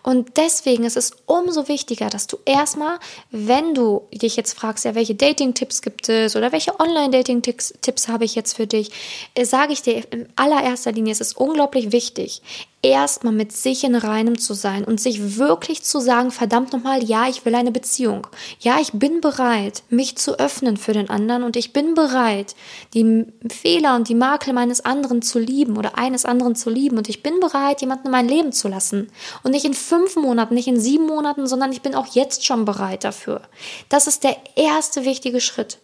Und 0.03 0.37
deswegen 0.37 0.85
ist 0.85 0.97
es 0.97 1.13
umso 1.27 1.69
wichtiger, 1.69 2.11
dass 2.11 2.27
du 2.27 2.39
erstmal, 2.45 2.99
wenn 3.31 3.75
du 3.75 4.03
dich 4.13 4.37
jetzt 4.37 4.55
fragst, 4.55 4.85
ja, 4.85 4.95
welche 4.95 5.15
Dating-Tipps 5.15 5.83
gibt 5.83 6.09
es 6.09 6.37
oder 6.37 6.53
welche 6.53 6.79
Online-Dating-Tipps 6.79 8.09
habe 8.09 8.25
ich 8.25 8.35
jetzt 8.35 8.57
für 8.57 8.67
dich, 8.67 8.91
äh, 9.35 9.45
sage 9.45 9.73
ich 9.73 9.83
dir 9.83 10.05
in 10.13 10.29
allererster 10.37 10.93
Linie, 10.93 11.13
es 11.13 11.21
ist 11.21 11.37
unglaublich 11.37 11.93
wichtig, 11.93 12.43
erstmal 12.85 13.33
mit 13.33 13.53
sich 13.53 13.83
in 13.83 13.95
reinem 13.95 14.39
zu 14.39 14.55
sein 14.55 14.85
und 14.85 15.01
sich 15.01 15.39
wirklich 15.39 15.83
zu 15.83 16.01
sagen, 16.01 16.31
verdammt 16.31 16.73
nochmal, 16.73 17.03
ja, 17.03 17.29
ich 17.29 17.45
will 17.45 17.55
eine 17.55 17.73
Beziehung. 17.73 18.27
Ja, 18.61 18.79
ich 18.81 18.93
bin 18.93 19.21
bereit, 19.21 19.83
mich 19.89 20.17
zu 20.17 20.39
öffnen 20.39 20.77
für 20.77 20.93
den 20.93 21.09
anderen 21.09 21.43
und 21.43 21.57
ich 21.57 21.73
bin 21.73 21.95
bereit, 21.95 22.55
die 22.93 23.25
Fehler 23.51 23.97
und 23.97 24.09
die 24.09 24.15
Makel 24.15 24.53
meines 24.53 24.85
anderen 24.85 25.23
zu 25.23 25.39
lieben 25.39 25.79
oder 25.79 25.97
eines 25.99 26.25
anderen 26.25 26.55
zu 26.55 26.69
lieben 26.69 26.99
und 26.99 27.09
ich 27.09 27.23
bin 27.23 27.41
bereit, 27.41 27.81
jemanden 27.81 28.07
in 28.07 28.13
mein 28.13 28.29
Leben 28.29 28.53
zu 28.53 28.69
lassen. 28.69 29.11
Und 29.43 29.53
nicht 29.53 29.65
in 29.65 29.75
fünf 29.75 30.17
Monaten, 30.17 30.55
nicht 30.55 30.69
in 30.69 30.79
sieben 30.79 31.07
Monaten, 31.07 31.47
sondern 31.47 31.73
ich 31.73 31.81
bin 31.81 31.95
auch 31.95 32.07
jetzt 32.15 32.45
schon 32.45 32.65
bereit 32.67 33.05
dafür. 33.05 33.41
Das 33.89 34.07
ist 34.07 34.25
der 34.25 34.37
erste 34.57 35.05
wichtige 35.05 35.41
Schritt. 35.41 35.79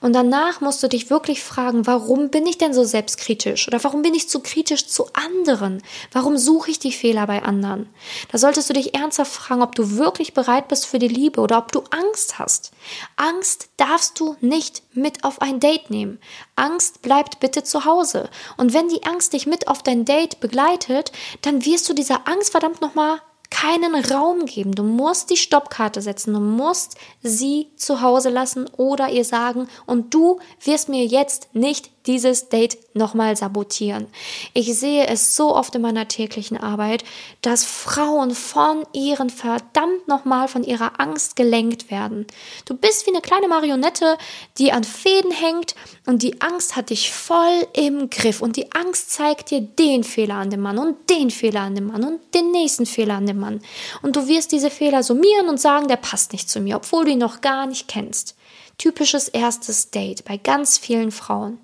Und 0.00 0.12
danach 0.12 0.60
musst 0.60 0.82
du 0.82 0.88
dich 0.88 1.10
wirklich 1.10 1.42
fragen, 1.42 1.86
warum 1.86 2.30
bin 2.30 2.46
ich 2.46 2.58
denn 2.58 2.74
so 2.74 2.84
selbstkritisch? 2.84 3.68
Oder 3.68 3.82
warum 3.84 4.02
bin 4.02 4.14
ich 4.14 4.28
zu 4.28 4.40
kritisch 4.40 4.86
zu 4.86 5.06
anderen? 5.12 5.82
Warum 6.12 6.38
suche 6.38 6.70
ich 6.70 6.78
die 6.78 6.92
Fehler 6.92 7.26
bei 7.26 7.42
anderen? 7.42 7.88
Da 8.30 8.38
solltest 8.38 8.68
du 8.68 8.74
dich 8.74 8.94
ernsthaft 8.94 9.32
fragen, 9.32 9.62
ob 9.62 9.74
du 9.74 9.96
wirklich 9.96 10.34
bereit 10.34 10.68
bist 10.68 10.86
für 10.86 10.98
die 10.98 11.08
Liebe 11.08 11.40
oder 11.40 11.58
ob 11.58 11.72
du 11.72 11.82
Angst 11.90 12.38
hast. 12.38 12.72
Angst 13.16 13.68
darfst 13.76 14.18
du 14.20 14.36
nicht 14.40 14.82
mit 14.94 15.24
auf 15.24 15.40
ein 15.40 15.60
Date 15.60 15.90
nehmen. 15.90 16.18
Angst 16.56 17.02
bleibt 17.02 17.40
bitte 17.40 17.64
zu 17.64 17.84
Hause. 17.84 18.28
Und 18.56 18.74
wenn 18.74 18.88
die 18.88 19.04
Angst 19.04 19.32
dich 19.32 19.46
mit 19.46 19.68
auf 19.68 19.82
dein 19.82 20.04
Date 20.04 20.40
begleitet, 20.40 21.12
dann 21.42 21.64
wirst 21.64 21.88
du 21.88 21.94
dieser 21.94 22.28
Angst 22.28 22.50
verdammt 22.50 22.80
nochmal 22.80 23.20
keinen 23.52 23.94
Raum 23.94 24.46
geben. 24.46 24.74
Du 24.74 24.82
musst 24.82 25.30
die 25.30 25.36
Stoppkarte 25.36 26.00
setzen. 26.00 26.32
Du 26.32 26.40
musst 26.40 26.96
sie 27.22 27.68
zu 27.76 28.00
Hause 28.00 28.30
lassen 28.30 28.66
oder 28.76 29.10
ihr 29.10 29.24
sagen, 29.24 29.68
und 29.86 30.14
du 30.14 30.40
wirst 30.64 30.88
mir 30.88 31.04
jetzt 31.04 31.54
nicht 31.54 31.90
dieses 32.06 32.48
Date 32.48 32.78
nochmal 32.94 33.36
sabotieren. 33.36 34.06
Ich 34.54 34.76
sehe 34.78 35.06
es 35.06 35.36
so 35.36 35.54
oft 35.54 35.74
in 35.74 35.82
meiner 35.82 36.08
täglichen 36.08 36.56
Arbeit, 36.56 37.04
dass 37.40 37.64
Frauen 37.64 38.34
von 38.34 38.84
ihren 38.92 39.30
verdammt 39.30 40.08
nochmal 40.08 40.48
von 40.48 40.64
ihrer 40.64 41.00
Angst 41.00 41.36
gelenkt 41.36 41.90
werden. 41.90 42.26
Du 42.64 42.76
bist 42.76 43.06
wie 43.06 43.10
eine 43.10 43.20
kleine 43.20 43.48
Marionette, 43.48 44.18
die 44.58 44.72
an 44.72 44.84
Fäden 44.84 45.30
hängt 45.30 45.74
und 46.06 46.22
die 46.22 46.40
Angst 46.40 46.76
hat 46.76 46.90
dich 46.90 47.12
voll 47.12 47.66
im 47.72 48.10
Griff 48.10 48.42
und 48.42 48.56
die 48.56 48.72
Angst 48.72 49.10
zeigt 49.10 49.50
dir 49.50 49.60
den 49.60 50.04
Fehler 50.04 50.36
an 50.36 50.50
dem 50.50 50.60
Mann 50.60 50.78
und 50.78 51.08
den 51.10 51.30
Fehler 51.30 51.62
an 51.62 51.74
dem 51.74 51.86
Mann 51.86 52.04
und 52.04 52.34
den 52.34 52.50
nächsten 52.50 52.86
Fehler 52.86 53.14
an 53.14 53.26
dem 53.26 53.38
Mann. 53.38 53.60
Und 54.02 54.16
du 54.16 54.26
wirst 54.28 54.52
diese 54.52 54.70
Fehler 54.70 55.02
summieren 55.02 55.48
und 55.48 55.60
sagen, 55.60 55.88
der 55.88 55.96
passt 55.96 56.32
nicht 56.32 56.50
zu 56.50 56.60
mir, 56.60 56.76
obwohl 56.76 57.04
du 57.04 57.12
ihn 57.12 57.18
noch 57.18 57.40
gar 57.40 57.66
nicht 57.66 57.88
kennst. 57.88 58.36
Typisches 58.78 59.28
erstes 59.28 59.90
Date 59.90 60.24
bei 60.24 60.36
ganz 60.36 60.78
vielen 60.78 61.12
Frauen. 61.12 61.58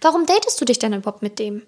Warum 0.00 0.26
datest 0.26 0.60
du 0.60 0.64
dich 0.64 0.78
denn 0.78 0.92
überhaupt 0.92 1.22
mit 1.22 1.38
dem? 1.38 1.62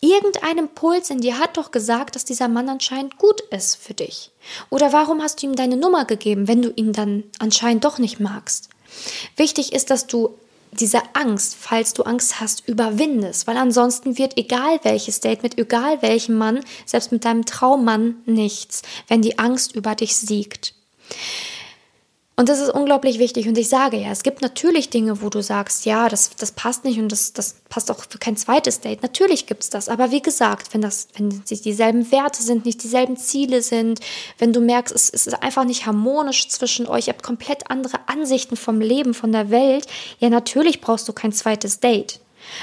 Irgendein 0.00 0.58
Impuls 0.58 1.08
in 1.08 1.20
dir 1.20 1.38
hat 1.38 1.56
doch 1.56 1.70
gesagt, 1.70 2.14
dass 2.14 2.26
dieser 2.26 2.48
Mann 2.48 2.68
anscheinend 2.68 3.16
gut 3.16 3.40
ist 3.50 3.76
für 3.76 3.94
dich. 3.94 4.30
Oder 4.68 4.92
warum 4.92 5.22
hast 5.22 5.40
du 5.42 5.46
ihm 5.46 5.56
deine 5.56 5.78
Nummer 5.78 6.04
gegeben, 6.04 6.46
wenn 6.46 6.60
du 6.60 6.70
ihn 6.76 6.92
dann 6.92 7.24
anscheinend 7.38 7.84
doch 7.84 7.98
nicht 7.98 8.20
magst? 8.20 8.68
Wichtig 9.36 9.72
ist, 9.72 9.90
dass 9.90 10.06
du 10.06 10.38
diese 10.72 11.00
Angst, 11.14 11.56
falls 11.58 11.94
du 11.94 12.02
Angst 12.02 12.40
hast, 12.40 12.68
überwindest, 12.68 13.46
weil 13.46 13.56
ansonsten 13.56 14.18
wird 14.18 14.36
egal 14.36 14.80
welches 14.82 15.20
Date 15.20 15.42
mit 15.42 15.56
egal 15.56 16.02
welchem 16.02 16.36
Mann, 16.36 16.60
selbst 16.84 17.12
mit 17.12 17.24
deinem 17.24 17.46
Traummann 17.46 18.16
nichts, 18.26 18.82
wenn 19.08 19.22
die 19.22 19.38
Angst 19.38 19.74
über 19.74 19.94
dich 19.94 20.16
siegt. 20.16 20.74
Und 22.36 22.48
das 22.48 22.58
ist 22.58 22.70
unglaublich 22.70 23.20
wichtig. 23.20 23.46
Und 23.46 23.56
ich 23.56 23.68
sage 23.68 23.96
ja, 23.96 24.10
es 24.10 24.24
gibt 24.24 24.42
natürlich 24.42 24.90
Dinge, 24.90 25.22
wo 25.22 25.28
du 25.28 25.40
sagst, 25.40 25.84
ja, 25.84 26.08
das, 26.08 26.30
das 26.36 26.50
passt 26.50 26.84
nicht 26.84 26.98
und 26.98 27.12
das, 27.12 27.32
das 27.32 27.54
passt 27.68 27.92
auch 27.92 28.04
für 28.08 28.18
kein 28.18 28.36
zweites 28.36 28.80
Date. 28.80 29.02
Natürlich 29.02 29.46
gibt's 29.46 29.70
das. 29.70 29.88
Aber 29.88 30.10
wie 30.10 30.20
gesagt, 30.20 30.74
wenn 30.74 30.80
das, 30.80 31.06
wenn 31.16 31.28
es 31.48 31.62
dieselben 31.62 32.10
Werte 32.10 32.42
sind, 32.42 32.64
nicht 32.64 32.82
dieselben 32.82 33.16
Ziele 33.16 33.62
sind, 33.62 34.00
wenn 34.38 34.52
du 34.52 34.60
merkst, 34.60 34.92
es, 34.92 35.10
es 35.10 35.28
ist 35.28 35.42
einfach 35.44 35.64
nicht 35.64 35.86
harmonisch 35.86 36.48
zwischen 36.48 36.88
euch, 36.88 37.06
ihr 37.06 37.12
habt 37.12 37.22
komplett 37.22 37.70
andere 37.70 37.98
Ansichten 38.08 38.56
vom 38.56 38.80
Leben, 38.80 39.14
von 39.14 39.30
der 39.30 39.50
Welt, 39.50 39.86
ja, 40.18 40.28
natürlich 40.28 40.80
brauchst 40.80 41.08
du 41.08 41.12
kein 41.12 41.32
zweites 41.32 41.78
Date. 41.78 42.18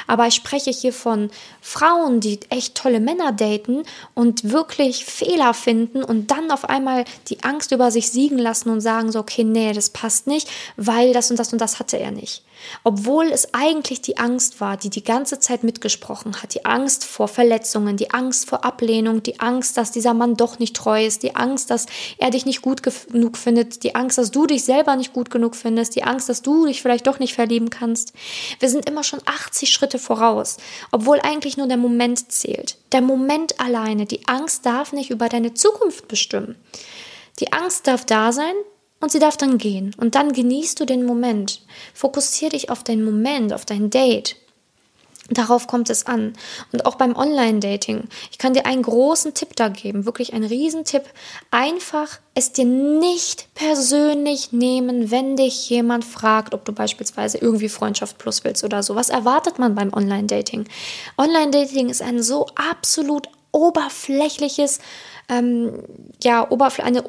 Aber 0.08 0.28
ich 0.28 0.36
spreche 0.36 0.72
hier 0.72 0.94
von 0.94 1.30
Frauen, 1.62 2.20
die 2.20 2.40
echt 2.50 2.76
tolle 2.76 3.00
Männer 3.00 3.32
daten 3.32 3.84
und 4.14 4.52
wirklich 4.52 5.06
Fehler 5.06 5.54
finden 5.54 6.04
und 6.04 6.32
dann 6.32 6.52
auf 6.52 6.70
einmal 6.70 7.06
die 7.28 7.44
Angst 7.44 7.72
über 7.72 7.92
sich 7.92 8.10
siegen 8.10 8.38
lassen 8.38 8.70
und 8.70 8.82
sagen 8.82 9.12
so, 9.12 9.20
okay, 9.20 9.44
nee, 9.44 9.74
das 9.74 9.90
passt 9.90 10.28
nicht, 10.28 10.50
weil 10.78 11.14
das 11.14 11.30
und 11.32 11.38
das 11.38 11.52
und 11.54 11.60
das 11.60 11.80
hatte 11.80 11.98
er 11.98 12.12
nicht. 12.12 12.44
Obwohl 12.84 13.26
es 13.26 13.54
eigentlich 13.54 14.02
die 14.02 14.18
Angst 14.18 14.62
war, 14.62 14.78
die 14.78 14.90
die 14.90 15.04
ganze 15.04 15.40
Zeit 15.40 15.64
mitgesprochen 15.64 16.42
hat. 16.42 16.54
Die 16.54 16.66
Angst 16.66 17.06
vor 17.06 17.28
Verletzungen, 17.28 17.98
die 17.98 18.12
Angst 18.12 18.48
vor 18.48 18.64
Ablehnung, 18.66 19.24
die 19.24 19.40
Angst, 19.40 19.78
dass 19.78 19.92
dieser 19.92 20.14
Mann 20.14 20.36
doch 20.36 20.60
nicht 20.60 20.76
treu 20.76 21.06
ist, 21.06 21.24
die 21.24 21.36
Angst, 21.36 21.70
dass 21.70 21.86
er 22.18 22.30
dich 22.30 22.46
nicht 22.46 22.62
gut 22.62 22.84
genug 22.84 23.38
findet, 23.38 23.84
die 23.84 23.96
Angst, 23.96 24.18
dass 24.18 24.32
du 24.32 24.46
dich 24.46 24.64
selber 24.64 24.96
nicht 24.96 25.14
gut 25.14 25.30
genug 25.30 25.56
findest, 25.56 25.96
die 25.96 26.04
Angst, 26.04 26.30
dass 26.30 26.42
du 26.42 26.66
dich 26.66 26.82
vielleicht 26.82 27.08
doch 27.08 27.20
nicht 27.20 27.34
verlieben 27.34 27.70
kannst. 27.70 28.14
Wir 28.60 28.70
sind 28.70 28.88
immer 28.88 29.04
schon 29.04 29.22
80 29.26 29.71
Schritte 29.72 30.00
voraus, 30.00 30.58
obwohl 30.92 31.20
eigentlich 31.22 31.58
nur 31.58 31.68
der 31.68 31.78
Moment 31.78 32.32
zählt. 32.32 32.78
Der 32.92 33.02
Moment 33.02 33.60
alleine. 33.60 34.06
Die 34.06 34.28
Angst 34.28 34.66
darf 34.66 34.94
nicht 34.94 35.10
über 35.10 35.30
deine 35.30 35.54
Zukunft 35.54 36.08
bestimmen. 36.08 36.56
Die 37.40 37.52
Angst 37.54 37.88
darf 37.88 38.06
da 38.06 38.32
sein, 38.32 38.54
und 39.02 39.12
sie 39.12 39.20
darf 39.20 39.36
dann 39.36 39.58
gehen. 39.58 39.94
Und 39.98 40.16
dann 40.16 40.32
genießt 40.32 40.80
du 40.80 40.86
den 40.86 41.06
Moment. 41.06 41.62
Fokussier 41.94 42.50
dich 42.50 42.70
auf 42.70 42.84
den 42.84 43.04
Moment, 43.04 43.52
auf 43.52 43.66
dein 43.66 43.90
Date. 43.90 44.36
Darauf 45.32 45.68
kommt 45.68 45.90
es 45.90 46.06
an. 46.08 46.34
Und 46.74 46.86
auch 46.86 46.96
beim 46.96 47.16
Online-Dating. 47.16 48.10
Ich 48.32 48.38
kann 48.38 48.54
dir 48.54 48.66
einen 48.66 48.82
großen 48.82 49.34
Tipp 49.34 49.56
da 49.56 49.70
geben, 49.70 50.06
wirklich 50.06 50.34
einen 50.34 50.44
Riesentipp. 50.44 51.04
Einfach 51.52 52.20
es 52.34 52.52
dir 52.52 52.66
nicht 52.66 53.48
persönlich 53.56 54.52
nehmen, 54.52 55.10
wenn 55.10 55.38
dich 55.38 55.70
jemand 55.70 56.04
fragt, 56.04 56.54
ob 56.54 56.66
du 56.66 56.74
beispielsweise 56.74 57.38
irgendwie 57.38 57.70
Freundschaft 57.70 58.18
plus 58.18 58.44
willst 58.44 58.66
oder 58.66 58.84
so. 58.84 58.96
Was 58.96 59.10
erwartet 59.10 59.58
man 59.58 59.74
beim 59.74 59.94
Online-Dating? 59.94 60.66
Online-Dating 61.18 61.90
ist 61.90 62.02
ein 62.02 62.22
so 62.22 62.48
absolut 62.56 63.30
oberflächliches 63.54 64.80
ähm, 65.32 65.72
ja, 66.24 66.48
eine, 66.84 67.04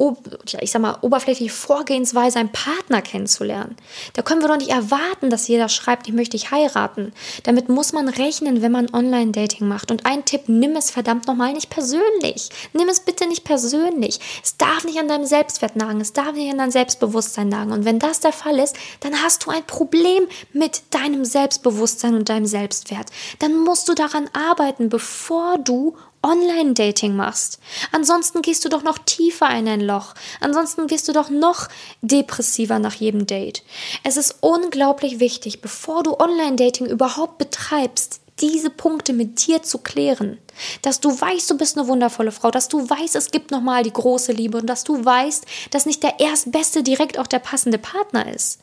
ich 0.61 0.71
sag 0.71 0.81
mal, 0.81 0.97
oberflächliche 1.03 1.53
Vorgehensweise, 1.53 2.39
einen 2.39 2.53
Partner 2.53 3.03
kennenzulernen. 3.03 3.77
Da 4.15 4.23
können 4.23 4.41
wir 4.41 4.49
doch 4.49 4.57
nicht 4.57 4.71
erwarten, 4.71 5.29
dass 5.29 5.49
jeder 5.49 5.69
schreibt, 5.69 6.07
ich 6.07 6.15
möchte 6.15 6.37
dich 6.37 6.51
heiraten. 6.51 7.13
Damit 7.43 7.69
muss 7.69 7.93
man 7.93 8.09
rechnen, 8.09 8.63
wenn 8.63 8.73
man 8.73 8.95
Online-Dating 8.95 9.67
macht. 9.67 9.91
Und 9.91 10.07
ein 10.07 10.25
Tipp, 10.25 10.43
nimm 10.47 10.77
es 10.77 10.91
verdammt 10.91 11.27
nochmal 11.27 11.53
nicht 11.53 11.69
persönlich. 11.69 12.49
Nimm 12.73 12.89
es 12.89 13.01
bitte 13.01 13.27
nicht 13.27 13.45
persönlich. 13.45 14.21
Es 14.43 14.57
darf 14.57 14.85
nicht 14.85 14.99
an 14.99 15.09
deinem 15.09 15.27
Selbstwert 15.27 15.75
nagen. 15.75 16.01
Es 16.01 16.13
darf 16.13 16.33
nicht 16.33 16.51
an 16.51 16.59
deinem 16.59 16.71
Selbstbewusstsein 16.71 17.49
nagen. 17.49 17.73
Und 17.73 17.85
wenn 17.85 17.99
das 17.99 18.21
der 18.21 18.33
Fall 18.33 18.59
ist, 18.61 18.77
dann 19.01 19.21
hast 19.23 19.45
du 19.45 19.51
ein 19.51 19.65
Problem 19.67 20.29
mit 20.53 20.83
deinem 20.91 21.25
Selbstbewusstsein 21.25 22.15
und 22.15 22.29
deinem 22.29 22.47
Selbstwert. 22.47 23.11
Dann 23.41 23.59
musst 23.59 23.89
du 23.89 23.95
daran 23.95 24.31
arbeiten, 24.33 24.89
bevor 24.89 25.59
du 25.59 25.97
Online-Dating 26.23 27.15
machst. 27.15 27.59
Ansonsten 27.93 28.43
gehst 28.43 28.65
du 28.65 28.69
doch 28.69 28.83
noch 28.83 28.99
tiefer 28.99 29.51
in 29.51 29.69
ein 29.69 29.81
Loch. 29.81 30.15
Ansonsten 30.41 30.87
gehst 30.87 31.09
du 31.09 31.13
doch 31.13 31.31
noch 31.31 31.69
depressiver 32.01 32.79
nach 32.79 32.95
jedem 32.95 33.27
Date. 33.27 33.63
Es 34.05 34.17
ist 34.17 34.37
unglaublich 34.41 35.21
wichtig, 35.21 35.61
bevor 35.61 36.03
du 36.03 36.19
Online-Dating 36.19 36.87
überhaupt 36.87 37.39
betreibst, 37.39 38.22
diese 38.41 38.71
Punkte 38.71 39.13
mit 39.13 39.47
dir 39.47 39.63
zu 39.63 39.79
klären. 39.79 40.39
Dass 40.83 41.01
du 41.01 41.09
weißt, 41.19 41.51
du 41.51 41.57
bist 41.57 41.79
eine 41.79 41.89
wundervolle 41.89 42.33
Frau, 42.33 42.51
dass 42.51 42.69
du 42.69 42.89
weißt, 42.89 43.17
es 43.17 43.31
gibt 43.31 43.51
nochmal 43.51 43.83
die 43.83 43.93
große 43.93 44.33
Liebe 44.33 44.59
und 44.59 44.67
dass 44.67 44.85
du 44.85 45.05
weißt, 45.05 45.47
dass 45.71 45.87
nicht 45.87 46.03
der 46.03 46.21
erstbeste 46.21 46.83
direkt 46.83 47.19
auch 47.19 47.27
der 47.27 47.39
passende 47.39 47.79
Partner 47.79 48.33
ist. 48.33 48.61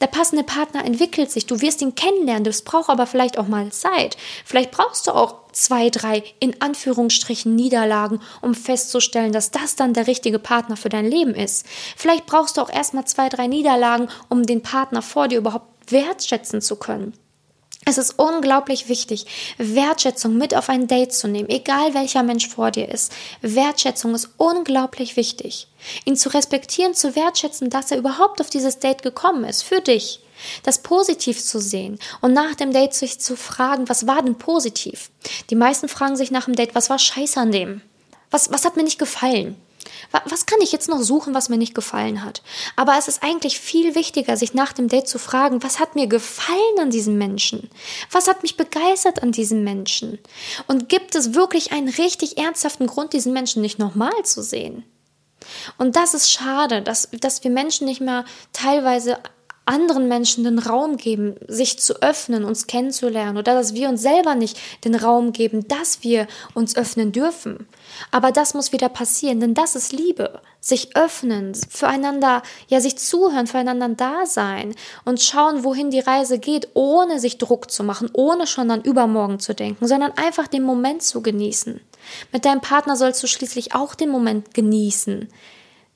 Der 0.00 0.06
passende 0.06 0.42
Partner 0.42 0.84
entwickelt 0.84 1.30
sich, 1.30 1.46
du 1.46 1.60
wirst 1.60 1.82
ihn 1.82 1.94
kennenlernen, 1.94 2.44
das 2.44 2.62
braucht 2.62 2.88
aber 2.88 3.06
vielleicht 3.06 3.38
auch 3.38 3.46
mal 3.46 3.70
Zeit. 3.72 4.16
Vielleicht 4.44 4.70
brauchst 4.70 5.06
du 5.06 5.12
auch 5.12 5.36
zwei, 5.52 5.90
drei 5.90 6.24
in 6.40 6.60
Anführungsstrichen 6.60 7.54
Niederlagen, 7.54 8.20
um 8.40 8.54
festzustellen, 8.54 9.32
dass 9.32 9.50
das 9.50 9.76
dann 9.76 9.94
der 9.94 10.06
richtige 10.06 10.38
Partner 10.38 10.76
für 10.76 10.88
dein 10.88 11.06
Leben 11.06 11.34
ist. 11.34 11.66
Vielleicht 11.96 12.26
brauchst 12.26 12.56
du 12.56 12.62
auch 12.62 12.70
erstmal 12.70 13.06
zwei, 13.06 13.28
drei 13.28 13.46
Niederlagen, 13.46 14.08
um 14.28 14.44
den 14.44 14.62
Partner 14.62 15.02
vor 15.02 15.28
dir 15.28 15.38
überhaupt 15.38 15.92
wertschätzen 15.92 16.60
zu 16.60 16.76
können. 16.76 17.14
Es 17.86 17.96
ist 17.96 18.18
unglaublich 18.18 18.88
wichtig, 18.88 19.26
Wertschätzung 19.56 20.36
mit 20.36 20.54
auf 20.54 20.68
ein 20.68 20.86
Date 20.86 21.14
zu 21.14 21.28
nehmen, 21.28 21.48
egal 21.48 21.94
welcher 21.94 22.22
Mensch 22.22 22.46
vor 22.46 22.70
dir 22.70 22.88
ist. 22.88 23.10
Wertschätzung 23.40 24.14
ist 24.14 24.28
unglaublich 24.36 25.16
wichtig. 25.16 25.66
Ihn 26.04 26.16
zu 26.16 26.28
respektieren, 26.28 26.94
zu 26.94 27.16
wertschätzen, 27.16 27.70
dass 27.70 27.90
er 27.90 27.96
überhaupt 27.96 28.40
auf 28.40 28.50
dieses 28.50 28.80
Date 28.80 29.02
gekommen 29.02 29.44
ist, 29.44 29.62
für 29.62 29.80
dich. 29.80 30.20
Das 30.62 30.82
positiv 30.82 31.42
zu 31.42 31.58
sehen 31.58 31.98
und 32.20 32.32
nach 32.32 32.54
dem 32.54 32.72
Date 32.72 32.94
sich 32.94 33.18
zu 33.18 33.36
fragen, 33.36 33.88
was 33.88 34.06
war 34.06 34.22
denn 34.22 34.36
positiv? 34.36 35.10
Die 35.48 35.54
meisten 35.54 35.88
fragen 35.88 36.16
sich 36.16 36.30
nach 36.30 36.44
dem 36.44 36.54
Date, 36.54 36.74
was 36.74 36.90
war 36.90 36.98
scheiße 36.98 37.40
an 37.40 37.52
dem? 37.52 37.82
Was, 38.30 38.52
was 38.52 38.64
hat 38.64 38.76
mir 38.76 38.84
nicht 38.84 38.98
gefallen? 38.98 39.56
Was 40.24 40.46
kann 40.46 40.60
ich 40.60 40.72
jetzt 40.72 40.88
noch 40.88 41.00
suchen, 41.00 41.34
was 41.34 41.48
mir 41.48 41.56
nicht 41.56 41.74
gefallen 41.74 42.24
hat? 42.24 42.42
Aber 42.76 42.96
es 42.98 43.08
ist 43.08 43.22
eigentlich 43.22 43.60
viel 43.60 43.94
wichtiger, 43.94 44.36
sich 44.36 44.54
nach 44.54 44.72
dem 44.72 44.88
Date 44.88 45.08
zu 45.08 45.18
fragen, 45.18 45.62
was 45.62 45.78
hat 45.78 45.94
mir 45.94 46.06
gefallen 46.06 46.78
an 46.80 46.90
diesem 46.90 47.16
Menschen? 47.18 47.70
Was 48.10 48.28
hat 48.28 48.42
mich 48.42 48.56
begeistert 48.56 49.22
an 49.22 49.32
diesem 49.32 49.64
Menschen? 49.64 50.18
Und 50.66 50.88
gibt 50.88 51.14
es 51.14 51.34
wirklich 51.34 51.72
einen 51.72 51.88
richtig 51.88 52.38
ernsthaften 52.38 52.86
Grund, 52.86 53.12
diesen 53.12 53.32
Menschen 53.32 53.62
nicht 53.62 53.78
nochmal 53.78 54.24
zu 54.24 54.42
sehen? 54.42 54.84
Und 55.78 55.96
das 55.96 56.14
ist 56.14 56.30
schade, 56.30 56.82
dass, 56.82 57.08
dass 57.12 57.42
wir 57.44 57.50
Menschen 57.50 57.86
nicht 57.86 58.00
mehr 58.00 58.24
teilweise 58.52 59.18
anderen 59.66 60.08
Menschen 60.08 60.44
den 60.44 60.58
Raum 60.58 60.96
geben, 60.96 61.36
sich 61.46 61.78
zu 61.78 62.02
öffnen, 62.02 62.44
uns 62.44 62.66
kennenzulernen 62.66 63.38
oder 63.38 63.54
dass 63.54 63.74
wir 63.74 63.88
uns 63.88 64.02
selber 64.02 64.34
nicht 64.34 64.58
den 64.84 64.94
Raum 64.94 65.32
geben, 65.32 65.68
dass 65.68 66.02
wir 66.02 66.26
uns 66.54 66.76
öffnen 66.76 67.12
dürfen. 67.12 67.68
Aber 68.10 68.32
das 68.32 68.54
muss 68.54 68.72
wieder 68.72 68.88
passieren, 68.88 69.40
denn 69.40 69.54
das 69.54 69.76
ist 69.76 69.92
Liebe. 69.92 70.40
Sich 70.60 70.96
öffnen, 70.96 71.54
füreinander, 71.54 72.42
ja, 72.68 72.80
sich 72.80 72.98
zuhören, 72.98 73.46
füreinander 73.46 73.88
da 73.90 74.26
sein 74.26 74.74
und 75.04 75.22
schauen, 75.22 75.64
wohin 75.64 75.90
die 75.90 76.00
Reise 76.00 76.38
geht, 76.38 76.68
ohne 76.74 77.20
sich 77.20 77.38
Druck 77.38 77.70
zu 77.70 77.84
machen, 77.84 78.10
ohne 78.12 78.46
schon 78.46 78.70
an 78.70 78.82
übermorgen 78.82 79.38
zu 79.38 79.54
denken, 79.54 79.86
sondern 79.86 80.12
einfach 80.12 80.48
den 80.48 80.64
Moment 80.64 81.02
zu 81.02 81.22
genießen. 81.22 81.80
Mit 82.32 82.44
deinem 82.44 82.60
Partner 82.60 82.96
sollst 82.96 83.22
du 83.22 83.26
schließlich 83.26 83.74
auch 83.74 83.94
den 83.94 84.10
Moment 84.10 84.52
genießen. 84.54 85.28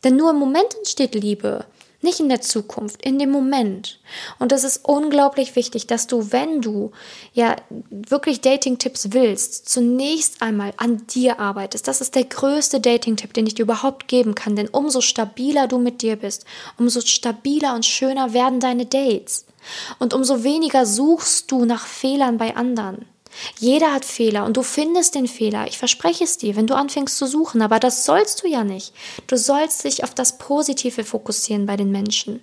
Denn 0.05 0.17
nur 0.17 0.31
im 0.31 0.37
Moment 0.37 0.75
entsteht 0.77 1.15
Liebe. 1.15 1.65
Nicht 2.05 2.21
in 2.21 2.29
der 2.29 2.43
Zukunft, 2.43 3.01
in 3.01 3.19
dem 3.19 3.31
Moment. 3.31 3.99
Und 4.39 4.53
es 4.53 4.63
ist 4.63 4.85
unglaublich 4.85 5.57
wichtig, 5.57 5.87
dass 5.87 6.07
du, 6.07 6.33
wenn 6.33 6.61
du 6.61 6.93
ja 7.33 7.57
wirklich 7.91 8.43
Dating-Tipps 8.43 9.13
willst, 9.13 9.71
zunächst 9.71 10.43
einmal 10.43 10.75
an 10.77 11.07
dir 11.07 11.41
arbeitest. 11.41 11.89
Das 11.89 12.03
ist 12.03 12.15
der 12.15 12.25
größte 12.25 12.81
Dating-Tipp, 12.81 13.33
den 13.33 13.47
ich 13.47 13.55
dir 13.55 13.63
überhaupt 13.63 14.07
geben 14.07 14.35
kann. 14.35 14.55
Denn 14.55 14.69
umso 14.69 15.01
stabiler 15.01 15.67
du 15.67 15.79
mit 15.79 16.03
dir 16.03 16.17
bist, 16.17 16.45
umso 16.77 17.01
stabiler 17.01 17.75
und 17.75 17.87
schöner 17.87 18.35
werden 18.35 18.61
deine 18.61 18.85
Dates. 18.85 19.47
Und 19.99 20.13
umso 20.13 20.45
weniger 20.45 20.85
suchst 20.85 21.51
du 21.51 21.65
nach 21.65 21.87
Fehlern 21.87 22.37
bei 22.37 22.55
anderen. 22.55 23.07
Jeder 23.59 23.93
hat 23.93 24.05
Fehler 24.05 24.45
und 24.45 24.57
du 24.57 24.63
findest 24.63 25.15
den 25.15 25.29
Fehler. 25.29 25.67
Ich 25.67 25.79
verspreche 25.79 26.25
es 26.25 26.39
dir, 26.39 26.57
wenn 26.57 26.67
du 26.67 26.75
anfängst 26.75 27.17
zu 27.17 27.27
suchen. 27.27 27.63
Aber 27.63 27.79
das 27.81 28.05
sollst 28.05 28.43
du 28.43 28.49
ja 28.49 28.65
nicht. 28.65 28.93
Du 29.27 29.37
sollst 29.37 29.85
dich 29.85 30.05
auf 30.05 30.15
das 30.15 30.39
Positive 30.39 31.05
fokussieren 31.05 31.67
bei 31.67 31.77
den 31.77 31.91
Menschen. 31.91 32.41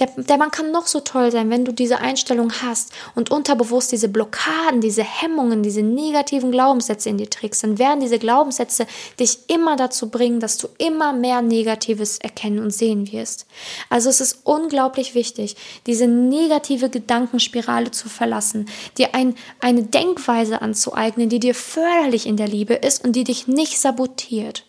Der, 0.00 0.08
der 0.16 0.38
Mann 0.38 0.50
kann 0.50 0.72
noch 0.72 0.86
so 0.86 1.00
toll 1.00 1.30
sein, 1.30 1.50
wenn 1.50 1.66
du 1.66 1.72
diese 1.72 1.98
Einstellung 1.98 2.50
hast 2.62 2.92
und 3.14 3.30
unterbewusst 3.30 3.92
diese 3.92 4.08
Blockaden, 4.08 4.80
diese 4.80 5.04
Hemmungen, 5.04 5.62
diese 5.62 5.82
negativen 5.82 6.50
Glaubenssätze 6.50 7.10
in 7.10 7.18
dir 7.18 7.28
trägst, 7.28 7.62
dann 7.62 7.78
werden 7.78 8.00
diese 8.00 8.18
Glaubenssätze 8.18 8.86
dich 9.18 9.38
immer 9.48 9.76
dazu 9.76 10.08
bringen, 10.08 10.40
dass 10.40 10.56
du 10.56 10.68
immer 10.78 11.12
mehr 11.12 11.42
Negatives 11.42 12.18
erkennen 12.18 12.60
und 12.60 12.70
sehen 12.70 13.12
wirst. 13.12 13.46
Also 13.90 14.08
es 14.08 14.22
ist 14.22 14.40
unglaublich 14.44 15.14
wichtig, 15.14 15.56
diese 15.86 16.06
negative 16.06 16.88
Gedankenspirale 16.88 17.90
zu 17.90 18.08
verlassen, 18.08 18.66
dir 18.96 19.14
ein, 19.14 19.34
eine 19.60 19.82
Denkweise 19.82 20.62
anzueignen, 20.62 21.28
die 21.28 21.40
dir 21.40 21.54
förderlich 21.54 22.26
in 22.26 22.38
der 22.38 22.48
Liebe 22.48 22.74
ist 22.74 23.04
und 23.04 23.16
die 23.16 23.24
dich 23.24 23.48
nicht 23.48 23.78
sabotiert. 23.78 24.64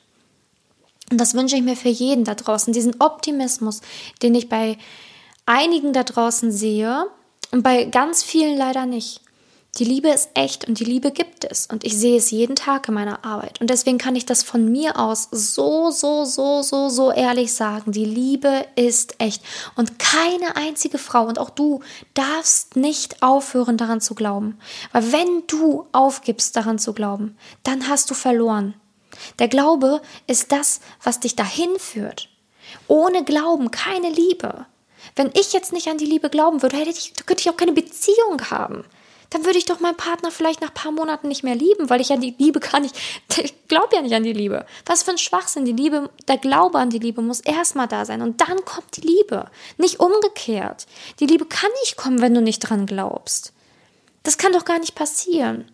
Und 1.10 1.20
das 1.20 1.34
wünsche 1.34 1.56
ich 1.56 1.62
mir 1.62 1.76
für 1.76 1.90
jeden 1.90 2.26
da 2.26 2.36
draußen, 2.36 2.74
diesen 2.74 3.00
Optimismus, 3.00 3.82
den 4.22 4.36
ich 4.36 4.50
bei 4.50 4.78
einigen 5.46 5.94
da 5.94 6.04
draußen 6.04 6.52
sehe 6.52 7.06
und 7.52 7.64
bei 7.64 7.86
ganz 7.86 8.24
vielen 8.24 8.58
leider 8.58 8.86
nicht. 8.86 9.22
Die 9.78 9.86
Liebe 9.86 10.10
ist 10.10 10.32
echt 10.34 10.68
und 10.68 10.80
die 10.80 10.84
Liebe 10.84 11.12
gibt 11.12 11.46
es 11.46 11.66
und 11.68 11.86
ich 11.86 11.98
sehe 11.98 12.18
es 12.18 12.30
jeden 12.30 12.58
Tag 12.58 12.90
in 12.90 12.94
meiner 12.94 13.24
Arbeit 13.24 13.62
und 13.62 13.70
deswegen 13.70 13.98
kann 13.98 14.18
ich 14.18 14.26
das 14.26 14.44
von 14.44 14.70
mir 14.70 15.00
aus 15.00 15.30
so, 15.32 15.92
so, 15.92 16.26
so, 16.26 16.62
so, 16.62 16.90
so 16.90 17.12
ehrlich 17.12 17.54
sagen. 17.54 17.94
Die 17.94 18.04
Liebe 18.04 18.66
ist 18.76 19.16
echt 19.20 19.42
und 19.78 19.98
keine 19.98 20.58
einzige 20.58 20.98
Frau 20.98 21.26
und 21.26 21.40
auch 21.40 21.50
du 21.50 21.80
darfst 22.14 22.76
nicht 22.76 23.24
aufhören 23.24 23.78
daran 23.78 24.02
zu 24.02 24.14
glauben, 24.14 24.58
weil 24.92 25.14
wenn 25.14 25.44
du 25.48 25.88
aufgibst 25.94 26.58
daran 26.58 26.78
zu 26.78 26.92
glauben, 26.92 27.38
dann 27.64 27.88
hast 27.88 28.10
du 28.10 28.14
verloren. 28.14 28.74
Der 29.40 29.48
Glaube 29.48 30.02
ist 30.28 30.52
das, 30.52 30.82
was 31.02 31.22
dich 31.22 31.38
dahin 31.38 31.80
führt. 31.80 32.28
Ohne 32.88 33.24
Glauben 33.24 33.72
keine 33.72 34.10
Liebe. 34.10 34.66
Wenn 35.16 35.32
ich 35.34 35.54
jetzt 35.54 35.74
nicht 35.74 35.88
an 35.88 35.98
die 35.98 36.06
Liebe 36.06 36.30
glauben 36.30 36.62
würde, 36.62 36.78
hätte 36.78 36.92
ich, 36.92 37.14
könnte 37.26 37.42
ich 37.42 37.50
auch 37.50 37.58
keine 37.58 37.74
Beziehung 37.74 38.50
haben. 38.50 38.86
Dann 39.32 39.46
würde 39.46 39.58
ich 39.58 39.66
doch 39.66 39.80
meinen 39.80 39.96
Partner 39.96 40.30
vielleicht 40.30 40.60
nach 40.62 40.70
ein 40.70 40.74
paar 40.74 40.92
Monaten 40.92 41.30
nicht 41.30 41.44
mehr 41.44 41.56
lieben, 41.56 41.90
weil 41.90 42.02
ich 42.02 42.12
an 42.12 42.20
die 42.20 42.36
Liebe 42.38 42.60
gar 42.60 42.82
nicht, 42.82 42.96
ich 43.42 43.68
glaube 43.68 43.96
ja 43.96 44.02
nicht 44.02 44.14
an 44.14 44.24
die 44.24 44.34
Liebe. 44.34 44.66
Was 44.86 45.04
für 45.04 45.12
ein 45.12 45.18
Schwachsinn. 45.18 45.66
Die 45.66 45.72
Liebe, 45.72 46.10
der 46.28 46.38
Glaube 46.38 46.80
an 46.80 46.90
die 46.90 47.00
Liebe 47.00 47.22
muss 47.22 47.40
erstmal 47.40 47.88
da 47.88 48.06
sein 48.06 48.22
und 48.22 48.42
dann 48.42 48.64
kommt 48.66 48.98
die 48.98 49.02
Liebe. 49.02 49.50
Nicht 49.78 50.00
umgekehrt. 50.00 50.86
Die 51.20 51.26
Liebe 51.26 51.46
kann 51.46 51.72
nicht 51.82 51.96
kommen, 51.96 52.22
wenn 52.22 52.34
du 52.34 52.42
nicht 52.42 52.60
dran 52.60 52.86
glaubst. 52.86 53.54
Das 54.24 54.38
kann 54.38 54.52
doch 54.52 54.66
gar 54.66 54.80
nicht 54.80 54.96
passieren. 54.96 55.72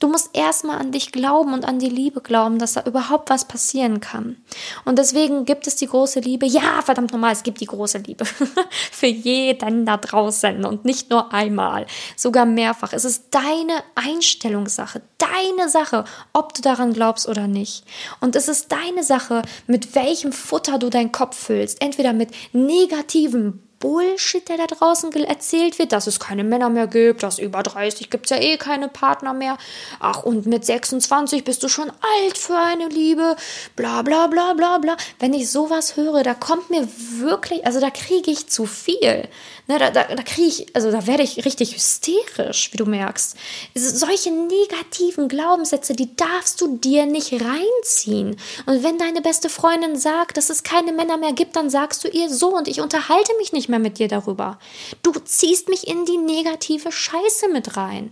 Du 0.00 0.06
musst 0.06 0.30
erstmal 0.32 0.78
an 0.78 0.92
dich 0.92 1.10
glauben 1.10 1.52
und 1.52 1.64
an 1.64 1.80
die 1.80 1.88
Liebe 1.88 2.20
glauben, 2.20 2.60
dass 2.60 2.74
da 2.74 2.84
überhaupt 2.84 3.30
was 3.30 3.46
passieren 3.46 3.98
kann. 3.98 4.36
Und 4.84 4.96
deswegen 4.96 5.44
gibt 5.44 5.66
es 5.66 5.74
die 5.74 5.88
große 5.88 6.20
Liebe. 6.20 6.46
Ja, 6.46 6.82
verdammt 6.82 7.12
nochmal, 7.12 7.32
es 7.32 7.42
gibt 7.42 7.60
die 7.60 7.66
große 7.66 7.98
Liebe. 7.98 8.24
Für 8.92 9.06
jeden 9.06 9.86
da 9.86 9.96
draußen 9.96 10.64
und 10.64 10.84
nicht 10.84 11.10
nur 11.10 11.32
einmal, 11.34 11.86
sogar 12.16 12.46
mehrfach. 12.46 12.92
Es 12.92 13.04
ist 13.04 13.24
deine 13.32 13.82
Einstellungssache, 13.96 15.02
deine 15.18 15.68
Sache, 15.68 16.04
ob 16.32 16.54
du 16.54 16.62
daran 16.62 16.92
glaubst 16.92 17.28
oder 17.28 17.48
nicht. 17.48 17.82
Und 18.20 18.36
es 18.36 18.46
ist 18.46 18.70
deine 18.70 19.02
Sache, 19.02 19.42
mit 19.66 19.96
welchem 19.96 20.30
Futter 20.30 20.78
du 20.78 20.90
deinen 20.90 21.10
Kopf 21.10 21.36
füllst. 21.36 21.82
Entweder 21.82 22.12
mit 22.12 22.30
negativem 22.52 23.64
Bullshit, 23.80 24.48
der 24.48 24.56
da 24.56 24.66
draußen 24.66 25.12
erzählt 25.12 25.78
wird, 25.78 25.92
dass 25.92 26.06
es 26.06 26.18
keine 26.18 26.44
Männer 26.44 26.68
mehr 26.68 26.86
gibt, 26.86 27.22
dass 27.22 27.38
über 27.38 27.62
30 27.62 28.10
gibt 28.10 28.26
es 28.26 28.30
ja 28.30 28.42
eh 28.42 28.56
keine 28.56 28.88
Partner 28.88 29.32
mehr. 29.32 29.56
Ach, 30.00 30.22
und 30.22 30.46
mit 30.46 30.64
26 30.64 31.44
bist 31.44 31.62
du 31.62 31.68
schon 31.68 31.90
alt 31.90 32.38
für 32.38 32.56
eine 32.56 32.88
Liebe, 32.88 33.36
bla 33.76 34.02
bla 34.02 34.26
bla 34.26 34.54
bla 34.54 34.78
bla. 34.78 34.96
Wenn 35.18 35.34
ich 35.34 35.50
sowas 35.50 35.96
höre, 35.96 36.22
da 36.22 36.34
kommt 36.34 36.70
mir 36.70 36.88
wirklich, 37.18 37.64
also 37.66 37.80
da 37.80 37.90
kriege 37.90 38.30
ich 38.30 38.48
zu 38.48 38.66
viel. 38.66 39.28
Ne, 39.70 39.78
da, 39.78 39.90
da, 39.90 40.04
da 40.04 40.22
kriege 40.22 40.48
ich, 40.48 40.74
also 40.74 40.90
da 40.90 41.06
werde 41.06 41.22
ich 41.22 41.44
richtig 41.44 41.74
hysterisch, 41.74 42.72
wie 42.72 42.78
du 42.78 42.86
merkst. 42.86 43.36
Solche 43.74 44.30
negativen 44.30 45.28
Glaubenssätze, 45.28 45.92
die 45.92 46.16
darfst 46.16 46.62
du 46.62 46.78
dir 46.78 47.04
nicht 47.04 47.34
reinziehen. 47.34 48.36
Und 48.64 48.82
wenn 48.82 48.96
deine 48.96 49.20
beste 49.20 49.50
Freundin 49.50 49.96
sagt, 49.96 50.38
dass 50.38 50.48
es 50.48 50.62
keine 50.62 50.92
Männer 50.92 51.18
mehr 51.18 51.34
gibt, 51.34 51.54
dann 51.54 51.68
sagst 51.68 52.02
du 52.02 52.08
ihr 52.08 52.30
so 52.30 52.56
und 52.56 52.66
ich 52.66 52.80
unterhalte 52.80 53.36
mich 53.36 53.52
nicht 53.52 53.67
mehr 53.68 53.78
mit 53.78 53.98
dir 53.98 54.08
darüber. 54.08 54.58
Du 55.02 55.12
ziehst 55.12 55.68
mich 55.68 55.86
in 55.86 56.04
die 56.04 56.18
negative 56.18 56.92
Scheiße 56.92 57.48
mit 57.52 57.76
rein. 57.76 58.10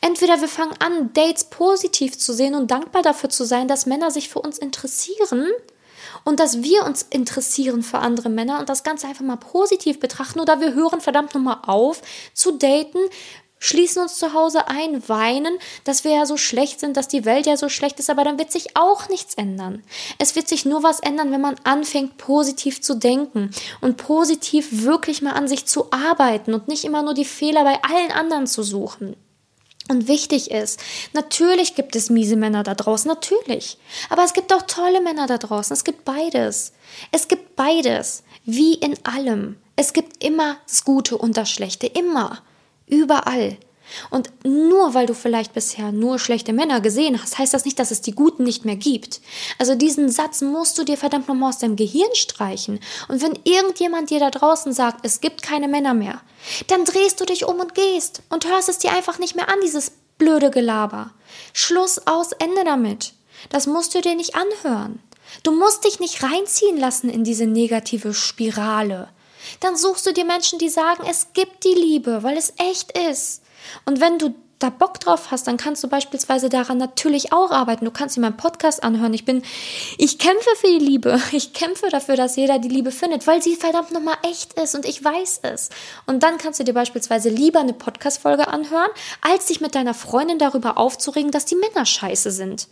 Entweder 0.00 0.40
wir 0.40 0.48
fangen 0.48 0.74
an, 0.78 1.12
Dates 1.12 1.44
positiv 1.44 2.18
zu 2.18 2.32
sehen 2.32 2.54
und 2.54 2.70
dankbar 2.70 3.02
dafür 3.02 3.30
zu 3.30 3.44
sein, 3.44 3.68
dass 3.68 3.86
Männer 3.86 4.10
sich 4.10 4.28
für 4.28 4.40
uns 4.40 4.58
interessieren, 4.58 5.48
und 6.24 6.40
dass 6.40 6.62
wir 6.62 6.84
uns 6.84 7.02
interessieren 7.02 7.82
für 7.82 7.98
andere 7.98 8.28
Männer 8.28 8.60
und 8.60 8.68
das 8.68 8.82
Ganze 8.82 9.06
einfach 9.06 9.24
mal 9.24 9.36
positiv 9.36 10.00
betrachten 10.00 10.40
oder 10.40 10.60
wir 10.60 10.74
hören 10.74 11.00
verdammt 11.00 11.34
nochmal 11.34 11.58
auf 11.66 12.02
zu 12.34 12.52
daten, 12.52 12.98
schließen 13.62 14.02
uns 14.02 14.18
zu 14.18 14.34
Hause 14.34 14.66
ein, 14.66 15.08
weinen, 15.08 15.56
dass 15.84 16.02
wir 16.02 16.10
ja 16.10 16.26
so 16.26 16.36
schlecht 16.36 16.80
sind, 16.80 16.96
dass 16.96 17.06
die 17.06 17.24
Welt 17.24 17.46
ja 17.46 17.56
so 17.56 17.68
schlecht 17.68 18.00
ist, 18.00 18.10
aber 18.10 18.24
dann 18.24 18.38
wird 18.38 18.50
sich 18.50 18.76
auch 18.76 19.08
nichts 19.08 19.34
ändern. 19.34 19.84
Es 20.18 20.34
wird 20.34 20.48
sich 20.48 20.64
nur 20.64 20.82
was 20.82 20.98
ändern, 20.98 21.30
wenn 21.30 21.40
man 21.40 21.54
anfängt, 21.62 22.18
positiv 22.18 22.82
zu 22.82 22.94
denken 22.94 23.52
und 23.80 23.96
positiv 23.96 24.82
wirklich 24.82 25.22
mal 25.22 25.32
an 25.32 25.46
sich 25.46 25.66
zu 25.66 25.92
arbeiten 25.92 26.54
und 26.54 26.66
nicht 26.66 26.84
immer 26.84 27.02
nur 27.02 27.14
die 27.14 27.24
Fehler 27.24 27.62
bei 27.62 27.78
allen 27.82 28.10
anderen 28.10 28.48
zu 28.48 28.64
suchen. 28.64 29.14
Und 29.88 30.08
wichtig 30.08 30.50
ist, 30.50 30.80
natürlich 31.12 31.76
gibt 31.76 31.94
es 31.94 32.10
miese 32.10 32.36
Männer 32.36 32.64
da 32.64 32.74
draußen, 32.74 33.08
natürlich. 33.08 33.78
Aber 34.10 34.24
es 34.24 34.32
gibt 34.32 34.52
auch 34.52 34.62
tolle 34.62 35.00
Männer 35.00 35.26
da 35.26 35.38
draußen. 35.38 35.74
Es 35.74 35.84
gibt 35.84 36.04
beides. 36.04 36.72
Es 37.10 37.28
gibt 37.28 37.56
beides. 37.56 38.22
Wie 38.44 38.74
in 38.74 38.96
allem. 39.04 39.56
Es 39.76 39.92
gibt 39.92 40.24
immer 40.24 40.56
das 40.66 40.84
Gute 40.84 41.16
und 41.18 41.36
das 41.36 41.50
Schlechte. 41.50 41.86
Immer. 41.86 42.42
Überall. 42.86 43.56
Und 44.10 44.30
nur 44.44 44.94
weil 44.94 45.06
du 45.06 45.14
vielleicht 45.14 45.52
bisher 45.52 45.92
nur 45.92 46.18
schlechte 46.18 46.52
Männer 46.52 46.80
gesehen 46.80 47.20
hast, 47.20 47.38
heißt 47.38 47.52
das 47.52 47.64
nicht, 47.64 47.78
dass 47.78 47.90
es 47.90 48.00
die 48.00 48.14
Guten 48.14 48.44
nicht 48.44 48.64
mehr 48.64 48.76
gibt. 48.76 49.20
Also 49.58 49.74
diesen 49.74 50.08
Satz 50.08 50.40
musst 50.40 50.78
du 50.78 50.84
dir 50.84 50.96
verdammt 50.96 51.28
nochmal 51.28 51.50
aus 51.50 51.58
deinem 51.58 51.76
Gehirn 51.76 52.14
streichen. 52.14 52.80
Und 53.08 53.22
wenn 53.22 53.38
irgendjemand 53.44 54.10
dir 54.10 54.20
da 54.20 54.30
draußen 54.30 54.72
sagt, 54.72 55.04
es 55.04 55.20
gibt 55.20 55.42
keine 55.42 55.68
Männer 55.68 55.94
mehr, 55.94 56.20
dann 56.68 56.84
drehst 56.84 57.20
du 57.20 57.24
dich 57.24 57.44
um 57.44 57.60
und 57.60 57.74
gehst 57.74 58.22
und 58.30 58.46
hörst 58.46 58.68
es 58.68 58.78
dir 58.78 58.92
einfach 58.92 59.18
nicht 59.18 59.36
mehr 59.36 59.48
an, 59.48 59.58
dieses 59.62 59.92
blöde 60.18 60.50
Gelaber. 60.50 61.10
Schluss 61.52 62.06
aus, 62.06 62.32
Ende 62.32 62.64
damit. 62.64 63.12
Das 63.50 63.66
musst 63.66 63.94
du 63.94 64.00
dir 64.00 64.14
nicht 64.14 64.34
anhören. 64.34 65.00
Du 65.42 65.50
musst 65.52 65.84
dich 65.84 65.98
nicht 65.98 66.22
reinziehen 66.22 66.76
lassen 66.78 67.08
in 67.08 67.24
diese 67.24 67.46
negative 67.46 68.14
Spirale. 68.14 69.08
Dann 69.60 69.76
suchst 69.76 70.06
du 70.06 70.12
dir 70.12 70.24
Menschen, 70.24 70.58
die 70.58 70.68
sagen, 70.68 71.04
es 71.08 71.32
gibt 71.32 71.64
die 71.64 71.74
Liebe, 71.74 72.22
weil 72.22 72.36
es 72.36 72.54
echt 72.58 72.96
ist. 72.98 73.42
Und 73.84 74.00
wenn 74.00 74.18
du 74.18 74.34
da 74.62 74.70
Bock 74.70 75.00
drauf 75.00 75.30
hast, 75.30 75.46
dann 75.46 75.56
kannst 75.56 75.82
du 75.82 75.88
beispielsweise 75.88 76.48
daran 76.48 76.78
natürlich 76.78 77.32
auch 77.32 77.50
arbeiten. 77.50 77.84
Du 77.84 77.90
kannst 77.90 78.16
dir 78.16 78.20
meinen 78.20 78.36
Podcast 78.36 78.82
anhören. 78.82 79.12
Ich 79.12 79.24
bin, 79.24 79.42
ich 79.98 80.18
kämpfe 80.18 80.50
für 80.56 80.68
die 80.68 80.84
Liebe. 80.84 81.20
Ich 81.32 81.52
kämpfe 81.54 81.88
dafür, 81.88 82.16
dass 82.16 82.36
jeder 82.36 82.58
die 82.58 82.68
Liebe 82.68 82.92
findet, 82.92 83.26
weil 83.26 83.42
sie 83.42 83.56
verdammt 83.56 83.90
nochmal 83.90 84.16
echt 84.22 84.52
ist 84.54 84.74
und 84.74 84.84
ich 84.84 85.02
weiß 85.02 85.40
es. 85.42 85.70
Und 86.06 86.22
dann 86.22 86.38
kannst 86.38 86.60
du 86.60 86.64
dir 86.64 86.74
beispielsweise 86.74 87.30
lieber 87.30 87.60
eine 87.60 87.72
Podcast-Folge 87.72 88.48
anhören, 88.48 88.90
als 89.22 89.46
dich 89.46 89.60
mit 89.60 89.74
deiner 89.74 89.94
Freundin 89.94 90.38
darüber 90.38 90.78
aufzuregen, 90.78 91.30
dass 91.30 91.46
die 91.46 91.56
Männer 91.56 91.86
scheiße 91.86 92.30
sind. 92.30 92.68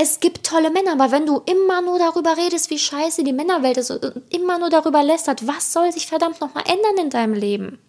Es 0.00 0.20
gibt 0.20 0.46
tolle 0.46 0.70
Männer, 0.70 0.92
aber 0.92 1.10
wenn 1.10 1.26
du 1.26 1.42
immer 1.44 1.82
nur 1.82 1.98
darüber 1.98 2.36
redest, 2.36 2.70
wie 2.70 2.78
scheiße 2.78 3.24
die 3.24 3.32
Männerwelt 3.32 3.78
ist 3.78 3.90
und 3.90 4.22
immer 4.30 4.56
nur 4.60 4.70
darüber 4.70 5.02
lästert, 5.02 5.44
was 5.44 5.72
soll 5.72 5.90
sich 5.90 6.06
verdammt 6.06 6.40
nochmal 6.40 6.62
ändern 6.68 7.04
in 7.04 7.10
deinem 7.10 7.34
Leben? 7.34 7.80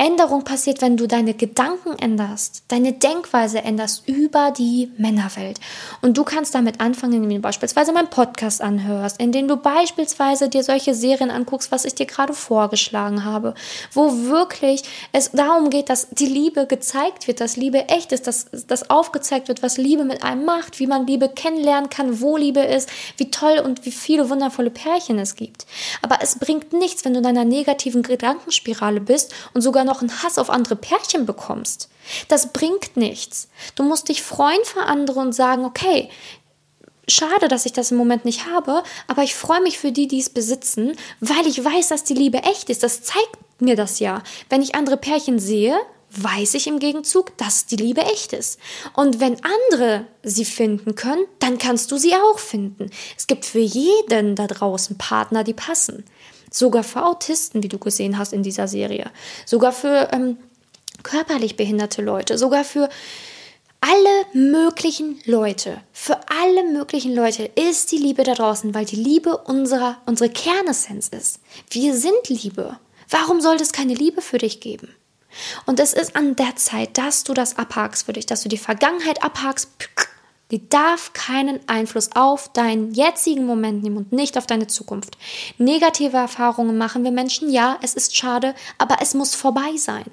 Änderung 0.00 0.44
passiert, 0.44 0.80
wenn 0.80 0.96
du 0.96 1.06
deine 1.06 1.34
Gedanken 1.34 1.98
änderst, 1.98 2.62
deine 2.68 2.94
Denkweise 2.94 3.62
änderst 3.62 4.08
über 4.08 4.50
die 4.50 4.90
Männerwelt. 4.96 5.60
Und 6.00 6.16
du 6.16 6.24
kannst 6.24 6.54
damit 6.54 6.80
anfangen, 6.80 7.22
indem 7.22 7.36
du 7.36 7.42
beispielsweise 7.42 7.92
meinen 7.92 8.08
Podcast 8.08 8.62
anhörst, 8.62 9.20
indem 9.20 9.46
du 9.46 9.58
beispielsweise 9.58 10.48
dir 10.48 10.64
solche 10.64 10.94
Serien 10.94 11.30
anguckst, 11.30 11.70
was 11.70 11.84
ich 11.84 11.96
dir 11.96 12.06
gerade 12.06 12.32
vorgeschlagen 12.32 13.26
habe, 13.26 13.52
wo 13.92 14.24
wirklich 14.24 14.84
es 15.12 15.32
darum 15.32 15.68
geht, 15.68 15.90
dass 15.90 16.08
die 16.08 16.24
Liebe 16.24 16.66
gezeigt 16.66 17.28
wird, 17.28 17.42
dass 17.42 17.58
Liebe 17.58 17.90
echt 17.90 18.12
ist, 18.12 18.26
dass, 18.26 18.46
dass 18.68 18.88
aufgezeigt 18.88 19.48
wird, 19.48 19.62
was 19.62 19.76
Liebe 19.76 20.04
mit 20.04 20.22
einem 20.22 20.46
macht, 20.46 20.78
wie 20.80 20.86
man 20.86 21.06
Liebe 21.06 21.28
kennenlernen 21.28 21.90
kann, 21.90 22.22
wo 22.22 22.38
Liebe 22.38 22.60
ist, 22.60 22.88
wie 23.18 23.30
toll 23.30 23.60
und 23.62 23.84
wie 23.84 23.92
viele 23.92 24.30
wundervolle 24.30 24.70
Pärchen 24.70 25.18
es 25.18 25.36
gibt. 25.36 25.66
Aber 26.00 26.20
es 26.22 26.38
bringt 26.38 26.72
nichts, 26.72 27.04
wenn 27.04 27.12
du 27.12 27.20
in 27.20 27.26
einer 27.26 27.44
negativen 27.44 28.02
Gedankenspirale 28.02 29.02
bist 29.02 29.34
und 29.52 29.60
sogar 29.60 29.89
noch 29.90 30.00
einen 30.00 30.22
Hass 30.22 30.38
auf 30.38 30.50
andere 30.50 30.76
Pärchen 30.76 31.26
bekommst. 31.26 31.88
Das 32.28 32.52
bringt 32.52 32.96
nichts. 32.96 33.48
Du 33.74 33.82
musst 33.82 34.08
dich 34.08 34.22
freuen 34.22 34.64
für 34.64 34.82
andere 34.82 35.20
und 35.20 35.34
sagen, 35.34 35.64
okay, 35.64 36.08
schade, 37.08 37.48
dass 37.48 37.66
ich 37.66 37.72
das 37.72 37.90
im 37.90 37.96
Moment 37.96 38.24
nicht 38.24 38.46
habe, 38.46 38.82
aber 39.08 39.22
ich 39.22 39.34
freue 39.34 39.60
mich 39.60 39.78
für 39.78 39.92
die, 39.92 40.06
die 40.06 40.20
es 40.20 40.30
besitzen, 40.30 40.96
weil 41.20 41.46
ich 41.46 41.62
weiß, 41.62 41.88
dass 41.88 42.04
die 42.04 42.14
Liebe 42.14 42.38
echt 42.44 42.70
ist. 42.70 42.82
Das 42.82 43.02
zeigt 43.02 43.36
mir 43.58 43.76
das 43.76 43.98
ja. 43.98 44.22
Wenn 44.48 44.62
ich 44.62 44.74
andere 44.74 44.96
Pärchen 44.96 45.38
sehe, 45.38 45.76
weiß 46.12 46.54
ich 46.54 46.66
im 46.66 46.78
Gegenzug, 46.78 47.36
dass 47.36 47.66
die 47.66 47.76
Liebe 47.76 48.02
echt 48.02 48.32
ist. 48.32 48.58
Und 48.94 49.20
wenn 49.20 49.36
andere 49.44 50.06
sie 50.22 50.44
finden 50.44 50.94
können, 50.94 51.24
dann 51.38 51.58
kannst 51.58 51.90
du 51.92 51.96
sie 51.96 52.14
auch 52.14 52.38
finden. 52.38 52.90
Es 53.16 53.26
gibt 53.26 53.44
für 53.44 53.60
jeden 53.60 54.34
da 54.34 54.46
draußen 54.46 54.98
Partner, 54.98 55.44
die 55.44 55.54
passen. 55.54 56.04
Sogar 56.50 56.82
für 56.82 57.04
Autisten, 57.04 57.62
wie 57.62 57.68
du 57.68 57.78
gesehen 57.78 58.18
hast 58.18 58.32
in 58.32 58.42
dieser 58.42 58.68
Serie. 58.68 59.10
Sogar 59.46 59.72
für 59.72 60.08
ähm, 60.12 60.36
körperlich 61.02 61.56
behinderte 61.56 62.02
Leute. 62.02 62.38
Sogar 62.38 62.64
für 62.64 62.88
alle 63.80 64.26
möglichen 64.34 65.20
Leute, 65.24 65.80
für 65.92 66.18
alle 66.42 66.64
möglichen 66.64 67.14
Leute 67.14 67.44
ist 67.44 67.92
die 67.92 67.98
Liebe 67.98 68.24
da 68.24 68.34
draußen, 68.34 68.74
weil 68.74 68.84
die 68.84 68.96
Liebe 68.96 69.38
unserer, 69.38 69.96
unsere 70.04 70.28
Kernessenz 70.28 71.08
ist. 71.08 71.40
Wir 71.70 71.94
sind 71.96 72.28
Liebe. 72.28 72.78
Warum 73.08 73.40
sollte 73.40 73.62
es 73.62 73.72
keine 73.72 73.94
Liebe 73.94 74.20
für 74.20 74.38
dich 74.38 74.60
geben? 74.60 74.94
Und 75.64 75.80
es 75.80 75.92
ist 75.92 76.16
an 76.16 76.36
der 76.36 76.56
Zeit, 76.56 76.98
dass 76.98 77.24
du 77.24 77.34
das 77.34 77.56
abhakst 77.56 78.06
für 78.06 78.12
dich, 78.12 78.26
dass 78.26 78.42
du 78.42 78.48
die 78.48 78.58
Vergangenheit 78.58 79.22
abhakst. 79.22 79.68
Die 80.50 80.68
darf 80.68 81.12
keinen 81.12 81.60
Einfluss 81.68 82.10
auf 82.14 82.52
deinen 82.52 82.92
jetzigen 82.92 83.46
Moment 83.46 83.82
nehmen 83.82 83.96
und 83.96 84.12
nicht 84.12 84.36
auf 84.36 84.46
deine 84.46 84.66
Zukunft. 84.66 85.16
Negative 85.58 86.16
Erfahrungen 86.16 86.76
machen 86.76 87.04
wir 87.04 87.10
Menschen, 87.10 87.50
ja, 87.50 87.78
es 87.82 87.94
ist 87.94 88.16
schade, 88.16 88.54
aber 88.78 88.96
es 89.00 89.14
muss 89.14 89.34
vorbei 89.34 89.76
sein. 89.76 90.04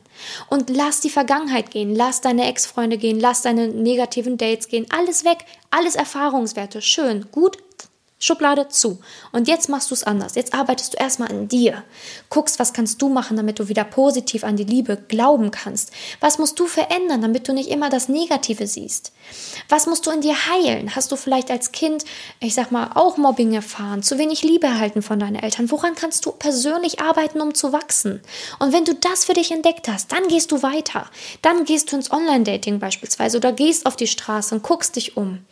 Und 0.49 0.69
lass 0.69 1.01
die 1.01 1.09
Vergangenheit 1.09 1.71
gehen, 1.71 1.95
lass 1.95 2.21
deine 2.21 2.47
Ex-Freunde 2.47 2.97
gehen, 2.97 3.19
lass 3.19 3.41
deine 3.41 3.67
negativen 3.67 4.37
Dates 4.37 4.67
gehen, 4.67 4.85
alles 4.89 5.25
weg, 5.25 5.45
alles 5.71 5.95
Erfahrungswerte, 5.95 6.81
schön, 6.81 7.27
gut, 7.31 7.57
Schublade 8.19 8.67
zu. 8.67 8.99
Und 9.31 9.47
jetzt 9.47 9.69
machst 9.69 9.91
du 9.91 9.93
es 9.93 10.03
anders. 10.03 10.33
Jetzt 10.33 10.55
arbeitest 10.55 10.93
du 10.93 10.97
erstmal 10.97 11.29
an 11.29 11.47
dir. 11.47 11.83
Guckst, 12.29 12.57
was 12.57 12.73
kannst 12.73 12.99
du 13.01 13.09
machen, 13.09 13.37
damit 13.37 13.59
du 13.59 13.67
wieder 13.67 13.83
positiv 13.83 14.43
an 14.43 14.57
die 14.57 14.63
Liebe 14.63 14.97
glauben 15.07 15.51
kannst. 15.51 15.91
Was 16.19 16.39
musst 16.39 16.59
du 16.59 16.65
verändern, 16.65 17.21
damit 17.21 17.47
du 17.47 17.53
nicht 17.53 17.69
immer 17.69 17.89
das 17.89 18.09
Negative 18.09 18.65
siehst? 18.65 19.11
Was 19.69 19.85
musst 19.85 20.07
du 20.07 20.11
in 20.11 20.21
dir 20.21 20.33
heilen? 20.33 20.95
Hast 20.95 21.11
du 21.11 21.15
vielleicht 21.15 21.51
als 21.51 21.71
Kind, 21.71 22.05
ich 22.39 22.55
sag 22.55 22.71
mal, 22.71 22.89
auch 22.95 23.17
Mobbing 23.17 23.53
erfahren, 23.53 24.01
zu 24.01 24.17
wenig 24.17 24.41
Liebe 24.41 24.65
erhalten 24.65 25.03
von 25.03 25.19
deinen 25.19 25.35
Eltern? 25.35 25.69
Woran 25.69 25.93
kannst 25.93 26.25
du 26.25 26.31
persönlich 26.31 26.99
arbeiten, 26.99 27.39
um 27.39 27.53
zu 27.53 27.71
wachsen? 27.71 28.21
Und 28.57 28.73
wenn 28.73 28.85
du 28.85 28.95
das 28.95 29.25
für 29.25 29.33
dich 29.33 29.51
entdeckt 29.51 29.87
hast, 29.87 30.11
dann 30.11 30.27
gehst 30.27 30.51
du 30.51 30.63
weiter. 30.63 31.05
Dann 31.43 31.65
gehst 31.65 31.91
du 31.91 31.95
ins 31.95 32.11
Online-Dating 32.11 32.79
beispielsweise 32.79 33.37
oder 33.37 33.51
gehst 33.51 33.85
auf 33.85 33.95
die 33.95 34.07
Straße 34.07 34.55
und 34.55 34.63
guckst 34.63 34.95
dich 34.95 35.17
um 35.17 35.45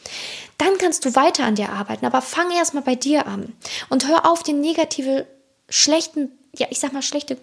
dann 0.58 0.78
kannst 0.78 1.04
du 1.04 1.16
weiter 1.16 1.44
an 1.44 1.56
dir 1.56 1.70
arbeiten. 1.70 2.06
Aber 2.06 2.22
erstmal 2.58 2.84
bei 2.84 2.96
dir 2.96 3.28
an 3.28 3.54
und 3.90 4.08
hör 4.08 4.30
auf, 4.30 4.44
den 4.44 4.62
negative, 4.62 5.28
schlechten, 5.70 6.32
ja, 6.58 6.68
ich 6.70 6.80
sag 6.80 6.94
mal, 6.94 7.02
schlechte 7.02 7.38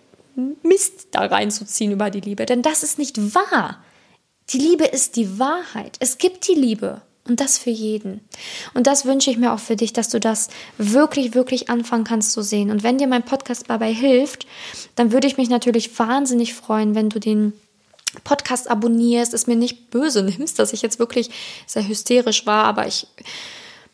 Mist 0.63 1.09
da 1.11 1.27
reinzuziehen 1.27 1.93
über 1.93 2.11
die 2.11 2.21
Liebe. 2.21 2.47
Denn 2.47 2.63
das 2.63 2.83
ist 2.83 2.99
nicht 2.99 3.35
wahr. 3.35 3.83
Die 4.51 4.59
Liebe 4.59 4.85
ist 4.85 5.17
die 5.17 5.39
Wahrheit. 5.39 5.97
Es 6.01 6.19
gibt 6.19 6.49
die 6.49 6.55
Liebe. 6.55 7.03
Und 7.29 7.41
das 7.41 7.57
für 7.57 7.71
jeden. 7.71 8.21
Und 8.75 8.89
das 8.89 9.05
wünsche 9.05 9.31
ich 9.31 9.37
mir 9.37 9.53
auch 9.53 9.61
für 9.61 9.77
dich, 9.77 9.93
dass 9.93 10.09
du 10.09 10.19
das 10.19 10.49
wirklich, 10.77 11.35
wirklich 11.35 11.71
anfangen 11.71 12.03
kannst 12.03 12.33
zu 12.33 12.43
sehen. 12.43 12.71
Und 12.71 12.83
wenn 12.83 12.99
dir 12.99 13.07
mein 13.07 13.25
Podcast 13.25 13.67
dabei 13.69 13.93
hilft, 13.93 14.47
dann 14.97 15.13
würde 15.13 15.29
ich 15.29 15.37
mich 15.37 15.49
natürlich 15.49 15.97
wahnsinnig 16.01 16.53
freuen, 16.55 16.97
wenn 16.97 17.11
du 17.11 17.21
den 17.21 17.53
Podcast 18.25 18.69
abonnierst, 18.69 19.33
es 19.35 19.47
mir 19.47 19.55
nicht 19.55 19.91
böse 19.91 20.25
nimmst, 20.25 20.59
dass 20.59 20.73
ich 20.73 20.83
jetzt 20.83 20.99
wirklich 20.99 21.31
sehr 21.67 21.87
hysterisch 21.87 22.45
war, 22.45 22.65
aber 22.65 22.89
ich 22.89 23.07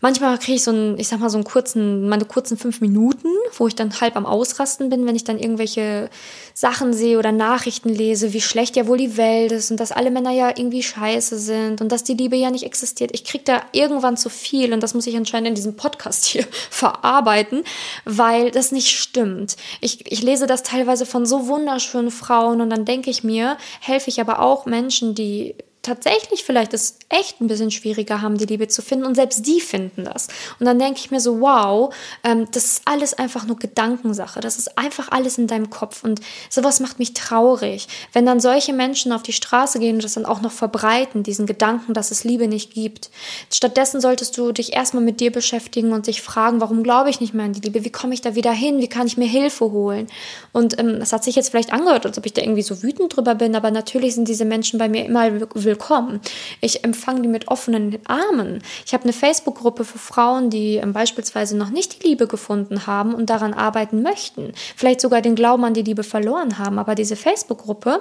Manchmal 0.00 0.38
kriege 0.38 0.54
ich 0.54 0.62
so 0.62 0.70
einen, 0.70 0.96
ich 0.96 1.08
sag 1.08 1.18
mal, 1.18 1.28
so 1.28 1.38
einen 1.38 1.44
kurzen, 1.44 2.08
meine 2.08 2.24
kurzen 2.24 2.56
fünf 2.56 2.80
Minuten, 2.80 3.28
wo 3.56 3.66
ich 3.66 3.74
dann 3.74 4.00
halb 4.00 4.14
am 4.14 4.26
Ausrasten 4.26 4.90
bin, 4.90 5.06
wenn 5.06 5.16
ich 5.16 5.24
dann 5.24 5.40
irgendwelche 5.40 6.08
Sachen 6.54 6.92
sehe 6.92 7.18
oder 7.18 7.32
Nachrichten 7.32 7.88
lese, 7.88 8.32
wie 8.32 8.40
schlecht 8.40 8.76
ja 8.76 8.86
wohl 8.86 8.98
die 8.98 9.16
Welt 9.16 9.50
ist 9.50 9.72
und 9.72 9.80
dass 9.80 9.90
alle 9.90 10.12
Männer 10.12 10.30
ja 10.30 10.50
irgendwie 10.50 10.84
scheiße 10.84 11.36
sind 11.36 11.80
und 11.80 11.90
dass 11.90 12.04
die 12.04 12.14
Liebe 12.14 12.36
ja 12.36 12.52
nicht 12.52 12.64
existiert. 12.64 13.10
Ich 13.12 13.24
kriege 13.24 13.42
da 13.42 13.62
irgendwann 13.72 14.16
zu 14.16 14.30
viel 14.30 14.72
und 14.72 14.84
das 14.84 14.94
muss 14.94 15.06
ich 15.08 15.16
anscheinend 15.16 15.48
in 15.48 15.54
diesem 15.56 15.74
Podcast 15.74 16.24
hier 16.26 16.46
verarbeiten, 16.70 17.64
weil 18.04 18.52
das 18.52 18.70
nicht 18.70 18.90
stimmt. 18.90 19.56
Ich, 19.80 20.10
ich 20.10 20.22
lese 20.22 20.46
das 20.46 20.62
teilweise 20.62 21.06
von 21.06 21.26
so 21.26 21.48
wunderschönen 21.48 22.12
Frauen 22.12 22.60
und 22.60 22.70
dann 22.70 22.84
denke 22.84 23.10
ich 23.10 23.24
mir, 23.24 23.56
helfe 23.80 24.10
ich 24.10 24.20
aber 24.20 24.38
auch 24.38 24.64
Menschen, 24.64 25.16
die 25.16 25.56
tatsächlich 25.82 26.44
vielleicht 26.44 26.74
es 26.74 26.98
echt 27.08 27.40
ein 27.40 27.46
bisschen 27.46 27.70
schwieriger 27.70 28.20
haben, 28.20 28.36
die 28.36 28.46
Liebe 28.46 28.68
zu 28.68 28.82
finden. 28.82 29.06
Und 29.06 29.14
selbst 29.14 29.46
die 29.46 29.60
finden 29.60 30.04
das. 30.04 30.28
Und 30.58 30.66
dann 30.66 30.78
denke 30.78 30.98
ich 30.98 31.10
mir 31.10 31.20
so, 31.20 31.40
wow, 31.40 31.94
ähm, 32.24 32.46
das 32.52 32.64
ist 32.64 32.82
alles 32.84 33.14
einfach 33.14 33.46
nur 33.46 33.58
Gedankensache, 33.58 34.40
das 34.40 34.58
ist 34.58 34.76
einfach 34.76 35.10
alles 35.10 35.38
in 35.38 35.46
deinem 35.46 35.70
Kopf. 35.70 36.04
Und 36.04 36.20
sowas 36.50 36.80
macht 36.80 36.98
mich 36.98 37.14
traurig, 37.14 37.88
wenn 38.12 38.26
dann 38.26 38.40
solche 38.40 38.72
Menschen 38.72 39.12
auf 39.12 39.22
die 39.22 39.32
Straße 39.32 39.78
gehen 39.78 39.96
und 39.96 40.04
das 40.04 40.14
dann 40.14 40.26
auch 40.26 40.40
noch 40.40 40.52
verbreiten, 40.52 41.22
diesen 41.22 41.46
Gedanken, 41.46 41.94
dass 41.94 42.10
es 42.10 42.24
Liebe 42.24 42.48
nicht 42.48 42.74
gibt. 42.74 43.10
Stattdessen 43.52 44.00
solltest 44.00 44.36
du 44.36 44.52
dich 44.52 44.74
erstmal 44.74 45.04
mit 45.04 45.20
dir 45.20 45.30
beschäftigen 45.30 45.92
und 45.92 46.06
dich 46.06 46.22
fragen, 46.22 46.60
warum 46.60 46.82
glaube 46.82 47.10
ich 47.10 47.20
nicht 47.20 47.34
mehr 47.34 47.44
an 47.44 47.52
die 47.52 47.60
Liebe, 47.60 47.84
wie 47.84 47.92
komme 47.92 48.14
ich 48.14 48.20
da 48.20 48.34
wieder 48.34 48.52
hin, 48.52 48.80
wie 48.80 48.88
kann 48.88 49.06
ich 49.06 49.16
mir 49.16 49.28
Hilfe 49.28 49.70
holen? 49.70 50.08
Und 50.52 50.78
ähm, 50.78 50.98
das 50.98 51.12
hat 51.12 51.24
sich 51.24 51.36
jetzt 51.36 51.50
vielleicht 51.50 51.72
angehört, 51.72 52.04
als 52.04 52.18
ob 52.18 52.26
ich 52.26 52.32
da 52.32 52.42
irgendwie 52.42 52.62
so 52.62 52.82
wütend 52.82 53.16
drüber 53.16 53.34
bin, 53.34 53.54
aber 53.54 53.70
natürlich 53.70 54.14
sind 54.14 54.28
diese 54.28 54.44
Menschen 54.44 54.78
bei 54.78 54.88
mir 54.88 55.04
immer 55.04 55.32
willkommen 55.32 55.67
willkommen. 55.68 56.20
Ich 56.62 56.82
empfange 56.82 57.20
die 57.20 57.28
mit 57.28 57.48
offenen 57.48 57.98
Armen. 58.06 58.62
Ich 58.86 58.94
habe 58.94 59.04
eine 59.04 59.12
Facebook-Gruppe 59.12 59.84
für 59.84 59.98
Frauen, 59.98 60.48
die 60.48 60.76
ähm, 60.76 60.94
beispielsweise 60.94 61.58
noch 61.58 61.68
nicht 61.68 62.02
die 62.02 62.08
Liebe 62.08 62.26
gefunden 62.26 62.86
haben 62.86 63.14
und 63.14 63.28
daran 63.28 63.52
arbeiten 63.52 64.00
möchten. 64.00 64.54
Vielleicht 64.76 65.02
sogar 65.02 65.20
den 65.20 65.34
Glauben 65.34 65.64
an 65.64 65.74
die 65.74 65.82
Liebe 65.82 66.04
verloren 66.04 66.58
haben. 66.58 66.78
Aber 66.78 66.94
diese 66.94 67.16
Facebook-Gruppe, 67.16 68.00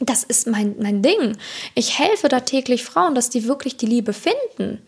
das 0.00 0.24
ist 0.24 0.48
mein, 0.48 0.74
mein 0.80 1.02
Ding. 1.02 1.36
Ich 1.76 2.00
helfe 2.00 2.28
da 2.28 2.40
täglich 2.40 2.82
Frauen, 2.82 3.14
dass 3.14 3.30
die 3.30 3.46
wirklich 3.46 3.76
die 3.76 3.86
Liebe 3.86 4.12
finden. 4.12 4.82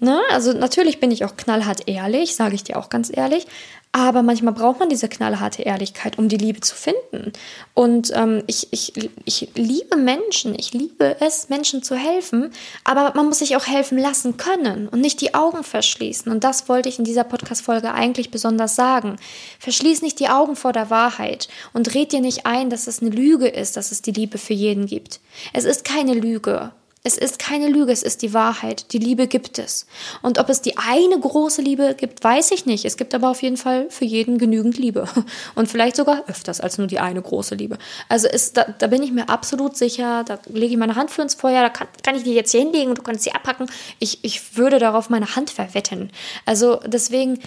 Ne? 0.00 0.20
Also 0.30 0.52
natürlich 0.52 1.00
bin 1.00 1.10
ich 1.10 1.24
auch 1.24 1.36
knallhart 1.36 1.88
ehrlich, 1.88 2.36
sage 2.36 2.54
ich 2.54 2.62
dir 2.62 2.78
auch 2.78 2.88
ganz 2.88 3.10
ehrlich, 3.12 3.46
aber 3.90 4.22
manchmal 4.22 4.54
braucht 4.54 4.78
man 4.78 4.88
diese 4.88 5.08
knallharte 5.08 5.62
Ehrlichkeit, 5.62 6.18
um 6.18 6.28
die 6.28 6.36
Liebe 6.36 6.60
zu 6.60 6.76
finden. 6.76 7.32
Und 7.74 8.12
ähm, 8.14 8.44
ich, 8.46 8.68
ich, 8.70 8.92
ich 9.24 9.48
liebe 9.56 9.96
Menschen, 9.96 10.54
ich 10.56 10.72
liebe 10.72 11.16
es, 11.20 11.48
Menschen 11.48 11.82
zu 11.82 11.96
helfen, 11.96 12.52
aber 12.84 13.12
man 13.16 13.26
muss 13.26 13.40
sich 13.40 13.56
auch 13.56 13.66
helfen 13.66 13.98
lassen 13.98 14.36
können 14.36 14.88
und 14.88 15.00
nicht 15.00 15.20
die 15.20 15.34
Augen 15.34 15.64
verschließen. 15.64 16.30
Und 16.30 16.44
das 16.44 16.68
wollte 16.68 16.88
ich 16.88 16.98
in 16.98 17.04
dieser 17.04 17.24
Podcast-Folge 17.24 17.92
eigentlich 17.92 18.30
besonders 18.30 18.76
sagen. 18.76 19.16
Verschließ 19.58 20.02
nicht 20.02 20.20
die 20.20 20.28
Augen 20.28 20.54
vor 20.54 20.72
der 20.72 20.90
Wahrheit 20.90 21.48
und 21.72 21.94
red 21.94 22.12
dir 22.12 22.20
nicht 22.20 22.46
ein, 22.46 22.70
dass 22.70 22.86
es 22.86 23.00
eine 23.00 23.10
Lüge 23.10 23.48
ist, 23.48 23.76
dass 23.76 23.90
es 23.90 24.02
die 24.02 24.12
Liebe 24.12 24.38
für 24.38 24.54
jeden 24.54 24.86
gibt. 24.86 25.18
Es 25.52 25.64
ist 25.64 25.84
keine 25.84 26.14
Lüge. 26.14 26.72
Es 27.04 27.16
ist 27.16 27.38
keine 27.38 27.68
Lüge, 27.68 27.92
es 27.92 28.02
ist 28.02 28.22
die 28.22 28.34
Wahrheit. 28.34 28.92
Die 28.92 28.98
Liebe 28.98 29.28
gibt 29.28 29.58
es. 29.58 29.86
Und 30.20 30.38
ob 30.38 30.48
es 30.48 30.62
die 30.62 30.76
eine 30.76 31.18
große 31.18 31.62
Liebe 31.62 31.94
gibt, 31.94 32.22
weiß 32.22 32.50
ich 32.50 32.66
nicht. 32.66 32.84
Es 32.84 32.96
gibt 32.96 33.14
aber 33.14 33.30
auf 33.30 33.42
jeden 33.42 33.56
Fall 33.56 33.88
für 33.88 34.04
jeden 34.04 34.36
genügend 34.38 34.76
Liebe. 34.78 35.08
Und 35.54 35.68
vielleicht 35.68 35.96
sogar 35.96 36.24
öfters 36.28 36.60
als 36.60 36.76
nur 36.76 36.88
die 36.88 36.98
eine 36.98 37.22
große 37.22 37.54
Liebe. 37.54 37.78
Also 38.08 38.28
ist, 38.28 38.56
da, 38.56 38.64
da 38.78 38.88
bin 38.88 39.02
ich 39.02 39.12
mir 39.12 39.28
absolut 39.28 39.76
sicher, 39.76 40.24
da 40.24 40.38
lege 40.48 40.72
ich 40.72 40.78
meine 40.78 40.96
Hand 40.96 41.10
für 41.10 41.22
ins 41.22 41.34
Feuer, 41.34 41.62
da 41.62 41.70
kann, 41.70 41.86
kann 42.02 42.16
ich 42.16 42.24
die 42.24 42.34
jetzt 42.34 42.50
hier 42.50 42.60
hinlegen 42.60 42.90
und 42.90 42.98
du 42.98 43.02
kannst 43.02 43.22
sie 43.22 43.32
abpacken. 43.32 43.70
Ich, 44.00 44.18
ich 44.22 44.56
würde 44.56 44.78
darauf 44.78 45.08
meine 45.08 45.36
Hand 45.36 45.50
verwetten. 45.50 46.10
Also 46.46 46.80
deswegen 46.84 47.38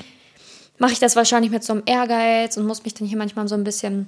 mache 0.78 0.94
ich 0.94 1.00
das 1.00 1.16
wahrscheinlich 1.16 1.52
mit 1.52 1.64
so 1.64 1.74
einem 1.74 1.84
Ehrgeiz 1.86 2.58
und 2.58 2.66
muss 2.66 2.84
mich 2.84 2.96
dann 2.96 3.08
hier 3.08 3.18
manchmal 3.18 3.48
so 3.48 3.56
ein 3.56 3.64
bisschen 3.64 4.08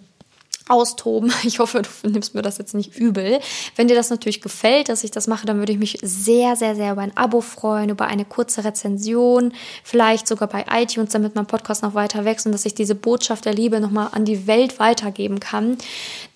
austoben. 0.67 1.31
Ich 1.45 1.59
hoffe, 1.59 1.81
du 1.81 2.09
nimmst 2.09 2.33
mir 2.35 2.41
das 2.41 2.57
jetzt 2.57 2.73
nicht 2.73 2.95
übel. 2.95 3.39
Wenn 3.75 3.87
dir 3.87 3.95
das 3.95 4.09
natürlich 4.09 4.41
gefällt, 4.41 4.89
dass 4.89 5.03
ich 5.03 5.11
das 5.11 5.27
mache, 5.27 5.45
dann 5.45 5.59
würde 5.59 5.73
ich 5.73 5.77
mich 5.77 5.99
sehr, 6.01 6.55
sehr, 6.55 6.75
sehr 6.75 6.93
über 6.93 7.01
ein 7.01 7.15
Abo 7.15 7.41
freuen, 7.41 7.89
über 7.89 8.07
eine 8.07 8.25
kurze 8.25 8.63
Rezension, 8.63 9.53
vielleicht 9.83 10.27
sogar 10.27 10.47
bei 10.47 10.65
iTunes, 10.71 11.11
damit 11.11 11.35
mein 11.35 11.45
Podcast 11.45 11.83
noch 11.83 11.93
weiter 11.93 12.25
wächst 12.25 12.45
und 12.45 12.53
dass 12.53 12.65
ich 12.65 12.73
diese 12.73 12.95
Botschaft 12.95 13.45
der 13.45 13.53
Liebe 13.53 13.79
nochmal 13.79 14.09
an 14.13 14.25
die 14.25 14.47
Welt 14.47 14.79
weitergeben 14.79 15.39
kann. 15.39 15.77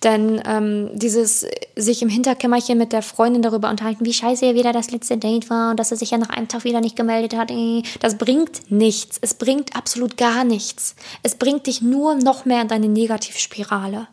Denn 0.04 0.40
ähm, 0.46 0.90
dieses 0.92 1.46
sich 1.74 2.02
im 2.02 2.08
Hinterkämmerchen 2.08 2.78
mit 2.78 2.92
der 2.92 3.02
Freundin 3.02 3.42
darüber 3.42 3.70
unterhalten, 3.70 4.04
wie 4.04 4.12
scheiße 4.12 4.46
ja 4.46 4.54
wieder 4.54 4.72
das 4.72 4.90
letzte 4.90 5.16
Date 5.16 5.50
war 5.50 5.70
und 5.70 5.80
dass 5.80 5.90
er 5.90 5.96
sich 5.96 6.10
ja 6.10 6.18
nach 6.18 6.30
einem 6.30 6.48
Tag 6.48 6.64
wieder 6.64 6.80
nicht 6.80 6.96
gemeldet 6.96 7.34
hat, 7.36 7.50
äh, 7.50 7.82
das 8.00 8.18
bringt 8.18 8.70
nichts. 8.70 9.18
Es 9.20 9.34
bringt 9.34 9.74
absolut 9.74 10.16
gar 10.16 10.44
nichts. 10.44 10.94
Es 11.22 11.34
bringt 11.34 11.66
dich 11.66 11.82
nur 11.82 12.14
noch 12.14 12.44
mehr 12.44 12.62
in 12.62 12.68
deine 12.68 12.88
Negativspirale. 12.88 14.08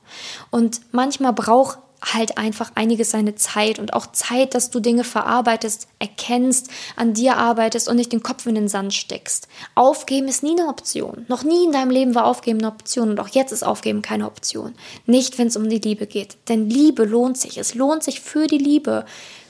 Und 0.51 0.81
manchmal 0.91 1.33
braucht 1.33 1.79
halt 2.13 2.37
einfach 2.37 2.71
einiges 2.75 3.11
seine 3.11 3.35
Zeit 3.35 3.79
und 3.79 3.93
auch 3.93 4.11
Zeit, 4.11 4.53
dass 4.53 4.69
du 4.69 4.79
Dinge 4.79 5.03
verarbeitest, 5.03 5.87
erkennst, 5.99 6.69
an 6.95 7.13
dir 7.13 7.37
arbeitest 7.37 7.89
und 7.89 7.95
nicht 7.95 8.11
den 8.11 8.21
Kopf 8.21 8.45
in 8.45 8.55
den 8.55 8.67
Sand 8.67 8.93
steckst. 8.93 9.47
Aufgeben 9.73 10.27
ist 10.27 10.43
nie 10.43 10.59
eine 10.59 10.69
Option. 10.69 11.25
Noch 11.27 11.43
nie 11.43 11.65
in 11.65 11.71
deinem 11.71 11.89
Leben 11.89 12.13
war 12.13 12.25
Aufgeben 12.25 12.59
eine 12.59 12.67
Option 12.67 13.09
und 13.09 13.19
auch 13.19 13.29
jetzt 13.29 13.51
ist 13.51 13.63
Aufgeben 13.63 14.01
keine 14.01 14.27
Option. 14.27 14.75
Nicht, 15.05 15.37
wenn 15.37 15.47
es 15.47 15.57
um 15.57 15.69
die 15.69 15.79
Liebe 15.79 16.05
geht. 16.05 16.37
Denn 16.47 16.69
Liebe 16.69 17.05
lohnt 17.05 17.37
sich. 17.37 17.57
Es 17.57 17.73
lohnt 17.73 18.03
sich 18.03 18.21
für 18.21 18.47
die 18.47 18.59
Liebe 18.59 19.05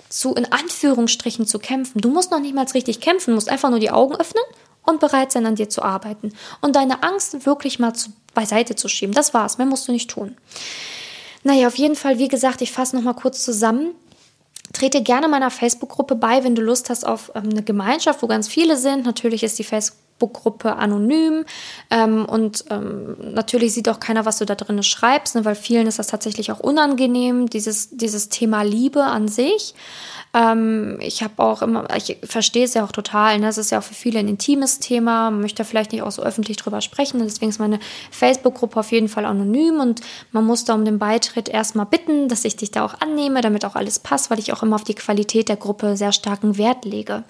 zu, 0.08 0.34
in 0.34 0.52
Anführungsstrichen, 0.52 1.46
zu 1.46 1.60
kämpfen. 1.60 2.00
Du 2.00 2.10
musst 2.10 2.32
noch 2.32 2.40
nicht 2.40 2.56
mal 2.56 2.66
richtig 2.66 3.02
kämpfen, 3.02 3.34
musst 3.34 3.50
einfach 3.50 3.70
nur 3.70 3.80
die 3.80 3.92
Augen 3.92 4.16
öffnen 4.16 4.44
und 4.84 5.00
bereit 5.00 5.32
sein, 5.32 5.46
an 5.46 5.56
dir 5.56 5.70
zu 5.70 5.82
arbeiten 5.82 6.32
und 6.62 6.76
deine 6.76 7.04
Angst 7.04 7.46
wirklich 7.46 7.80
mal 7.80 7.94
zu, 7.94 8.12
beiseite 8.36 8.76
zu 8.76 8.88
schieben. 8.88 9.16
Das 9.16 9.34
war's, 9.34 9.58
mehr 9.58 9.66
musst 9.66 9.88
du 9.88 9.92
nicht 9.92 10.12
tun. 10.12 10.38
Naja, 11.44 11.68
auf 11.68 11.76
jeden 11.76 11.96
Fall, 11.96 12.20
wie 12.20 12.28
gesagt, 12.28 12.62
ich 12.62 12.72
fasse 12.72 12.96
nochmal 12.96 13.16
kurz 13.16 13.44
zusammen. 13.44 13.96
Trete 14.74 15.02
gerne 15.02 15.28
meiner 15.28 15.52
Facebook-Gruppe 15.52 16.16
bei, 16.16 16.44
wenn 16.44 16.56
du 16.56 16.62
Lust 16.62 16.90
hast 16.90 17.06
auf 17.06 17.32
ähm, 17.34 17.50
eine 17.50 17.64
Gemeinschaft, 17.64 18.22
wo 18.22 18.28
ganz 18.28 18.48
viele 18.48 18.78
sind. 18.78 19.06
Natürlich 19.06 19.44
ist 19.44 19.58
die 19.58 19.64
Facebook-Gruppe 20.16 20.76
anonym 20.76 21.46
ähm, 21.90 22.26
und 22.26 22.66
ähm, 22.70 23.18
natürlich 23.34 23.74
sieht 23.74 23.90
auch 23.90 24.00
keiner, 24.00 24.26
was 24.26 24.38
du 24.38 24.46
da 24.46 24.56
drin 24.56 24.82
schreibst, 24.84 25.36
ne, 25.36 25.46
weil 25.46 25.56
vielen 25.56 25.88
ist 25.88 26.00
das 26.00 26.08
tatsächlich 26.08 26.52
auch 26.52 26.60
unangenehm, 26.60 27.50
dieses, 27.50 27.90
dieses 27.90 28.30
Thema 28.30 28.64
Liebe 28.64 29.04
an 29.04 29.28
sich. 29.28 29.76
Ähm, 30.34 30.98
ich 31.02 31.24
habe 31.24 31.42
auch 31.42 31.62
immer, 31.62 31.88
ich 31.96 32.18
verstehe 32.24 32.66
es 32.66 32.74
ja 32.74 32.84
auch 32.84 32.92
total, 32.92 33.40
ne? 33.40 33.48
es 33.48 33.58
ist 33.58 33.72
ja 33.72 33.80
auch 33.80 33.84
für 33.84 33.94
viele 33.94 34.20
ein 34.20 34.28
intimes 34.28 34.80
Thema, 34.80 35.32
man 35.32 35.42
möchte 35.42 35.64
vielleicht 35.64 35.94
nicht 35.94 36.02
auch 36.02 36.12
so 36.12 36.24
öffentlich 36.24 36.58
drüber 36.58 36.82
sprechen, 36.82 37.20
deswegen 37.24 37.50
ist 37.50 37.60
meine 37.60 37.80
Facebook-Gruppe 38.12 38.82
auf 38.82 38.92
jeden 38.92 39.08
Fall 39.08 39.26
anonym 39.26 39.80
und 39.80 40.02
man 40.34 40.46
muss 40.46 40.66
da 40.66 40.74
um 40.74 40.84
den 40.84 41.00
Beitritt 41.00 41.48
erstmal 41.48 41.86
bitten, 41.86 42.28
dass 42.28 42.44
ich 42.44 42.58
dich 42.58 42.72
da 42.72 42.84
auch 42.84 43.00
annehme, 43.00 43.40
damit 43.42 43.64
auch 43.64 43.76
alles 43.76 44.00
passt, 44.00 44.30
weil 44.30 44.40
ich 44.40 44.52
auch 44.52 44.62
immer 44.62 44.76
auf 44.76 44.84
die 44.84 44.96
Qualität 44.96 45.48
der 45.48 45.56
Gruppe 45.56 45.96
sehr 45.96 46.12
starken 46.12 46.58
Wert 46.58 46.84
lege. 46.84 47.24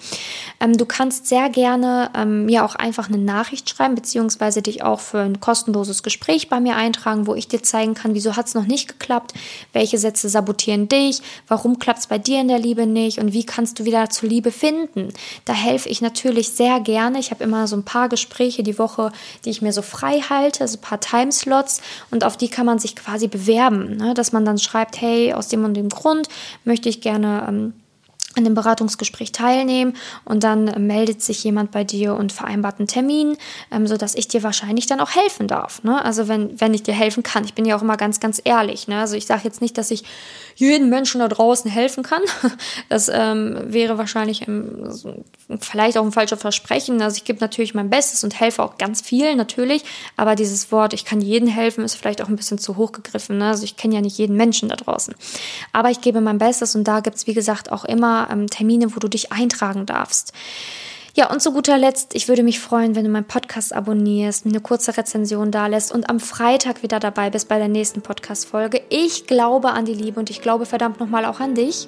Ähm, 0.59 0.75
du 0.75 0.85
kannst 0.85 1.27
sehr 1.27 1.49
gerne 1.49 2.09
ähm, 2.15 2.45
mir 2.45 2.65
auch 2.75 2.79
einfach 2.79 3.07
eine 3.07 3.17
Nachricht 3.17 3.69
schreiben, 3.69 3.95
beziehungsweise 3.95 4.61
dich 4.61 4.83
auch 4.83 4.99
für 4.99 5.19
ein 5.19 5.39
kostenloses 5.39 6.03
Gespräch 6.03 6.49
bei 6.49 6.59
mir 6.59 6.75
eintragen, 6.75 7.27
wo 7.27 7.35
ich 7.35 7.47
dir 7.47 7.63
zeigen 7.63 7.93
kann, 7.93 8.13
wieso 8.13 8.35
hat 8.35 8.47
es 8.47 8.53
noch 8.53 8.65
nicht 8.65 8.87
geklappt, 8.87 9.33
welche 9.73 9.97
Sätze 9.97 10.29
sabotieren 10.29 10.87
dich, 10.87 11.21
warum 11.47 11.79
klappt 11.79 11.99
es 11.99 12.07
bei 12.07 12.17
dir 12.17 12.41
in 12.41 12.47
der 12.47 12.59
Liebe 12.59 12.85
nicht 12.85 13.19
und 13.19 13.33
wie 13.33 13.45
kannst 13.45 13.79
du 13.79 13.85
wieder 13.85 14.09
zur 14.09 14.29
Liebe 14.29 14.51
finden. 14.51 15.09
Da 15.45 15.53
helfe 15.53 15.89
ich 15.89 16.01
natürlich 16.01 16.49
sehr 16.49 16.79
gerne. 16.79 17.19
Ich 17.19 17.31
habe 17.31 17.43
immer 17.43 17.67
so 17.67 17.75
ein 17.75 17.85
paar 17.85 18.09
Gespräche 18.09 18.63
die 18.63 18.79
Woche, 18.79 19.11
die 19.43 19.49
ich 19.49 19.61
mir 19.61 19.73
so 19.73 19.81
frei 19.81 20.21
halte, 20.21 20.67
so 20.67 20.77
ein 20.77 20.81
paar 20.81 20.99
Timeslots 20.99 21.81
und 22.11 22.23
auf 22.23 22.37
die 22.37 22.49
kann 22.49 22.65
man 22.65 22.79
sich 22.79 22.95
quasi 22.95 23.27
bewerben, 23.27 23.97
ne? 23.97 24.13
dass 24.13 24.31
man 24.31 24.45
dann 24.45 24.57
schreibt, 24.57 24.99
hey, 25.01 25.33
aus 25.33 25.47
dem 25.47 25.63
und 25.63 25.75
dem 25.75 25.89
Grund 25.89 26.27
möchte 26.63 26.89
ich 26.89 27.01
gerne 27.01 27.45
ähm, 27.47 27.73
an 28.35 28.43
dem 28.43 28.53
Beratungsgespräch 28.53 29.31
teilnehmen 29.31 29.93
und 30.23 30.43
dann 30.43 30.65
meldet 30.85 31.21
sich 31.21 31.43
jemand 31.43 31.71
bei 31.71 31.83
dir 31.83 32.15
und 32.15 32.31
vereinbart 32.31 32.79
einen 32.79 32.87
Termin, 32.87 33.37
ähm, 33.71 33.87
so 33.87 33.97
dass 33.97 34.15
ich 34.15 34.27
dir 34.27 34.43
wahrscheinlich 34.43 34.87
dann 34.87 34.99
auch 34.99 35.11
helfen 35.11 35.47
darf. 35.47 35.83
Ne? 35.83 36.03
Also 36.03 36.27
wenn, 36.27 36.59
wenn 36.59 36.73
ich 36.73 36.83
dir 36.83 36.93
helfen 36.93 37.23
kann. 37.23 37.45
Ich 37.45 37.53
bin 37.53 37.65
ja 37.65 37.77
auch 37.77 37.81
immer 37.81 37.97
ganz, 37.97 38.19
ganz 38.19 38.41
ehrlich. 38.43 38.87
Ne? 38.87 38.99
Also 38.99 39.15
ich 39.15 39.25
sage 39.25 39.41
jetzt 39.43 39.61
nicht, 39.61 39.77
dass 39.77 39.91
ich 39.91 40.03
jedem 40.55 40.89
Menschen 40.89 41.19
da 41.19 41.27
draußen 41.27 41.69
helfen 41.69 42.03
kann. 42.03 42.21
Das 42.89 43.09
ähm, 43.09 43.57
wäre 43.65 43.97
wahrscheinlich 43.97 44.47
ähm, 44.47 44.89
vielleicht 45.59 45.97
auch 45.97 46.03
ein 46.03 46.11
falsches 46.11 46.39
Versprechen. 46.39 47.01
Also 47.01 47.17
ich 47.17 47.25
gebe 47.25 47.39
natürlich 47.39 47.73
mein 47.73 47.89
Bestes 47.89 48.23
und 48.23 48.39
helfe 48.39 48.63
auch 48.63 48.77
ganz 48.77 49.01
vielen 49.01 49.37
natürlich. 49.37 49.83
Aber 50.17 50.35
dieses 50.35 50.71
Wort, 50.71 50.93
ich 50.93 51.03
kann 51.03 51.19
jedem 51.21 51.47
helfen, 51.47 51.83
ist 51.83 51.95
vielleicht 51.95 52.21
auch 52.21 52.29
ein 52.29 52.35
bisschen 52.35 52.57
zu 52.57 52.77
hoch 52.77 52.91
gegriffen. 52.91 53.37
Ne? 53.37 53.47
Also 53.47 53.63
ich 53.63 53.75
kenne 53.75 53.95
ja 53.95 54.01
nicht 54.01 54.17
jeden 54.17 54.37
Menschen 54.37 54.69
da 54.69 54.75
draußen. 54.75 55.15
Aber 55.73 55.89
ich 55.89 56.01
gebe 56.01 56.21
mein 56.21 56.37
Bestes 56.37 56.75
und 56.75 56.85
da 56.85 56.99
gibt 56.99 57.17
es, 57.17 57.27
wie 57.27 57.33
gesagt, 57.33 57.71
auch 57.71 57.85
immer 57.85 58.29
ähm, 58.31 58.49
Termine, 58.49 58.95
wo 58.95 58.99
du 58.99 59.07
dich 59.07 59.31
eintragen 59.31 59.85
darfst. 59.85 60.31
Ja, 61.17 61.31
und 61.31 61.41
zu 61.41 61.53
guter 61.53 61.77
Letzt, 61.77 62.13
ich 62.13 62.27
würde 62.27 62.43
mich 62.43 62.59
freuen, 62.59 62.93
wenn 62.93 63.05
du 63.05 63.09
meinen 63.09 63.23
Podcast 63.23 63.71
abonnierst, 63.71 64.43
mir 64.43 64.51
eine 64.51 64.59
kurze 64.59 64.97
Rezension 64.97 65.49
da 65.49 65.67
lässt 65.67 65.93
und 65.93 66.09
am 66.09 66.19
Freitag 66.19 66.83
wieder 66.83 66.99
dabei 66.99 67.29
bist 67.29 67.47
bei 67.47 67.57
der 67.57 67.69
nächsten 67.69 68.01
Podcast-Folge. 68.01 68.81
Ich 68.89 69.25
glaube 69.25 69.69
an 69.69 69.85
die 69.85 69.93
Liebe 69.93 70.19
und 70.19 70.29
ich 70.29 70.41
glaube 70.41 70.65
verdammt 70.65 70.99
nochmal 70.99 71.23
auch 71.23 71.39
an 71.39 71.55
dich, 71.55 71.87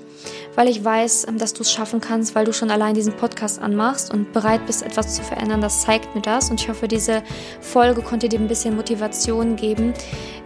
weil 0.56 0.70
ich 0.70 0.82
weiß, 0.82 1.28
ähm, 1.28 1.40
dass 1.40 1.54
du 1.54 1.64
es 1.64 1.74
schaffen 1.74 2.00
kannst, 2.00 2.36
weil 2.36 2.46
du 2.46 2.54
schon 2.54 2.72
allein 2.72 2.94
diesen 2.94 3.18
Podcast 3.18 3.62
anmachst 3.62 4.14
und 4.14 4.32
bereit 4.32 4.66
bist, 4.66 4.82
etwas 4.82 5.16
zu 5.16 5.24
verändern. 5.24 5.60
Das 5.60 5.82
zeigt 5.82 6.16
mir 6.16 6.22
das 6.22 6.50
und 6.50 6.62
ich 6.62 6.70
hoffe, 6.70 6.88
diese 6.88 7.22
Folge 7.60 8.04
konnte 8.04 8.30
dir 8.30 8.40
ein 8.40 8.48
bisschen 8.48 8.78
Motivation 8.78 9.58
geben, 9.58 9.94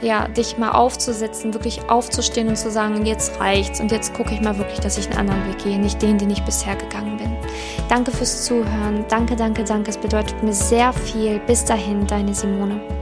ja, 0.01 0.27
dich 0.27 0.57
mal 0.57 0.71
aufzusetzen, 0.71 1.53
wirklich 1.53 1.87
aufzustehen 1.87 2.47
und 2.47 2.57
zu 2.57 2.71
sagen, 2.71 3.05
jetzt 3.05 3.39
reicht's 3.39 3.79
und 3.79 3.91
jetzt 3.91 4.15
gucke 4.15 4.33
ich 4.33 4.41
mal 4.41 4.57
wirklich, 4.57 4.79
dass 4.79 4.97
ich 4.97 5.07
einen 5.11 5.19
anderen 5.19 5.47
Weg 5.49 5.63
gehe, 5.63 5.77
nicht 5.77 6.01
den, 6.01 6.17
den 6.17 6.31
ich 6.31 6.41
bisher 6.41 6.75
gegangen 6.75 7.17
bin. 7.17 7.40
Danke 7.89 8.11
fürs 8.11 8.45
Zuhören. 8.45 9.05
Danke, 9.09 9.35
danke, 9.35 9.63
danke. 9.63 9.89
Es 9.89 9.97
bedeutet 9.97 10.41
mir 10.43 10.53
sehr 10.53 10.93
viel. 10.93 11.39
Bis 11.39 11.65
dahin, 11.65 12.07
deine 12.07 12.33
Simone. 12.33 13.00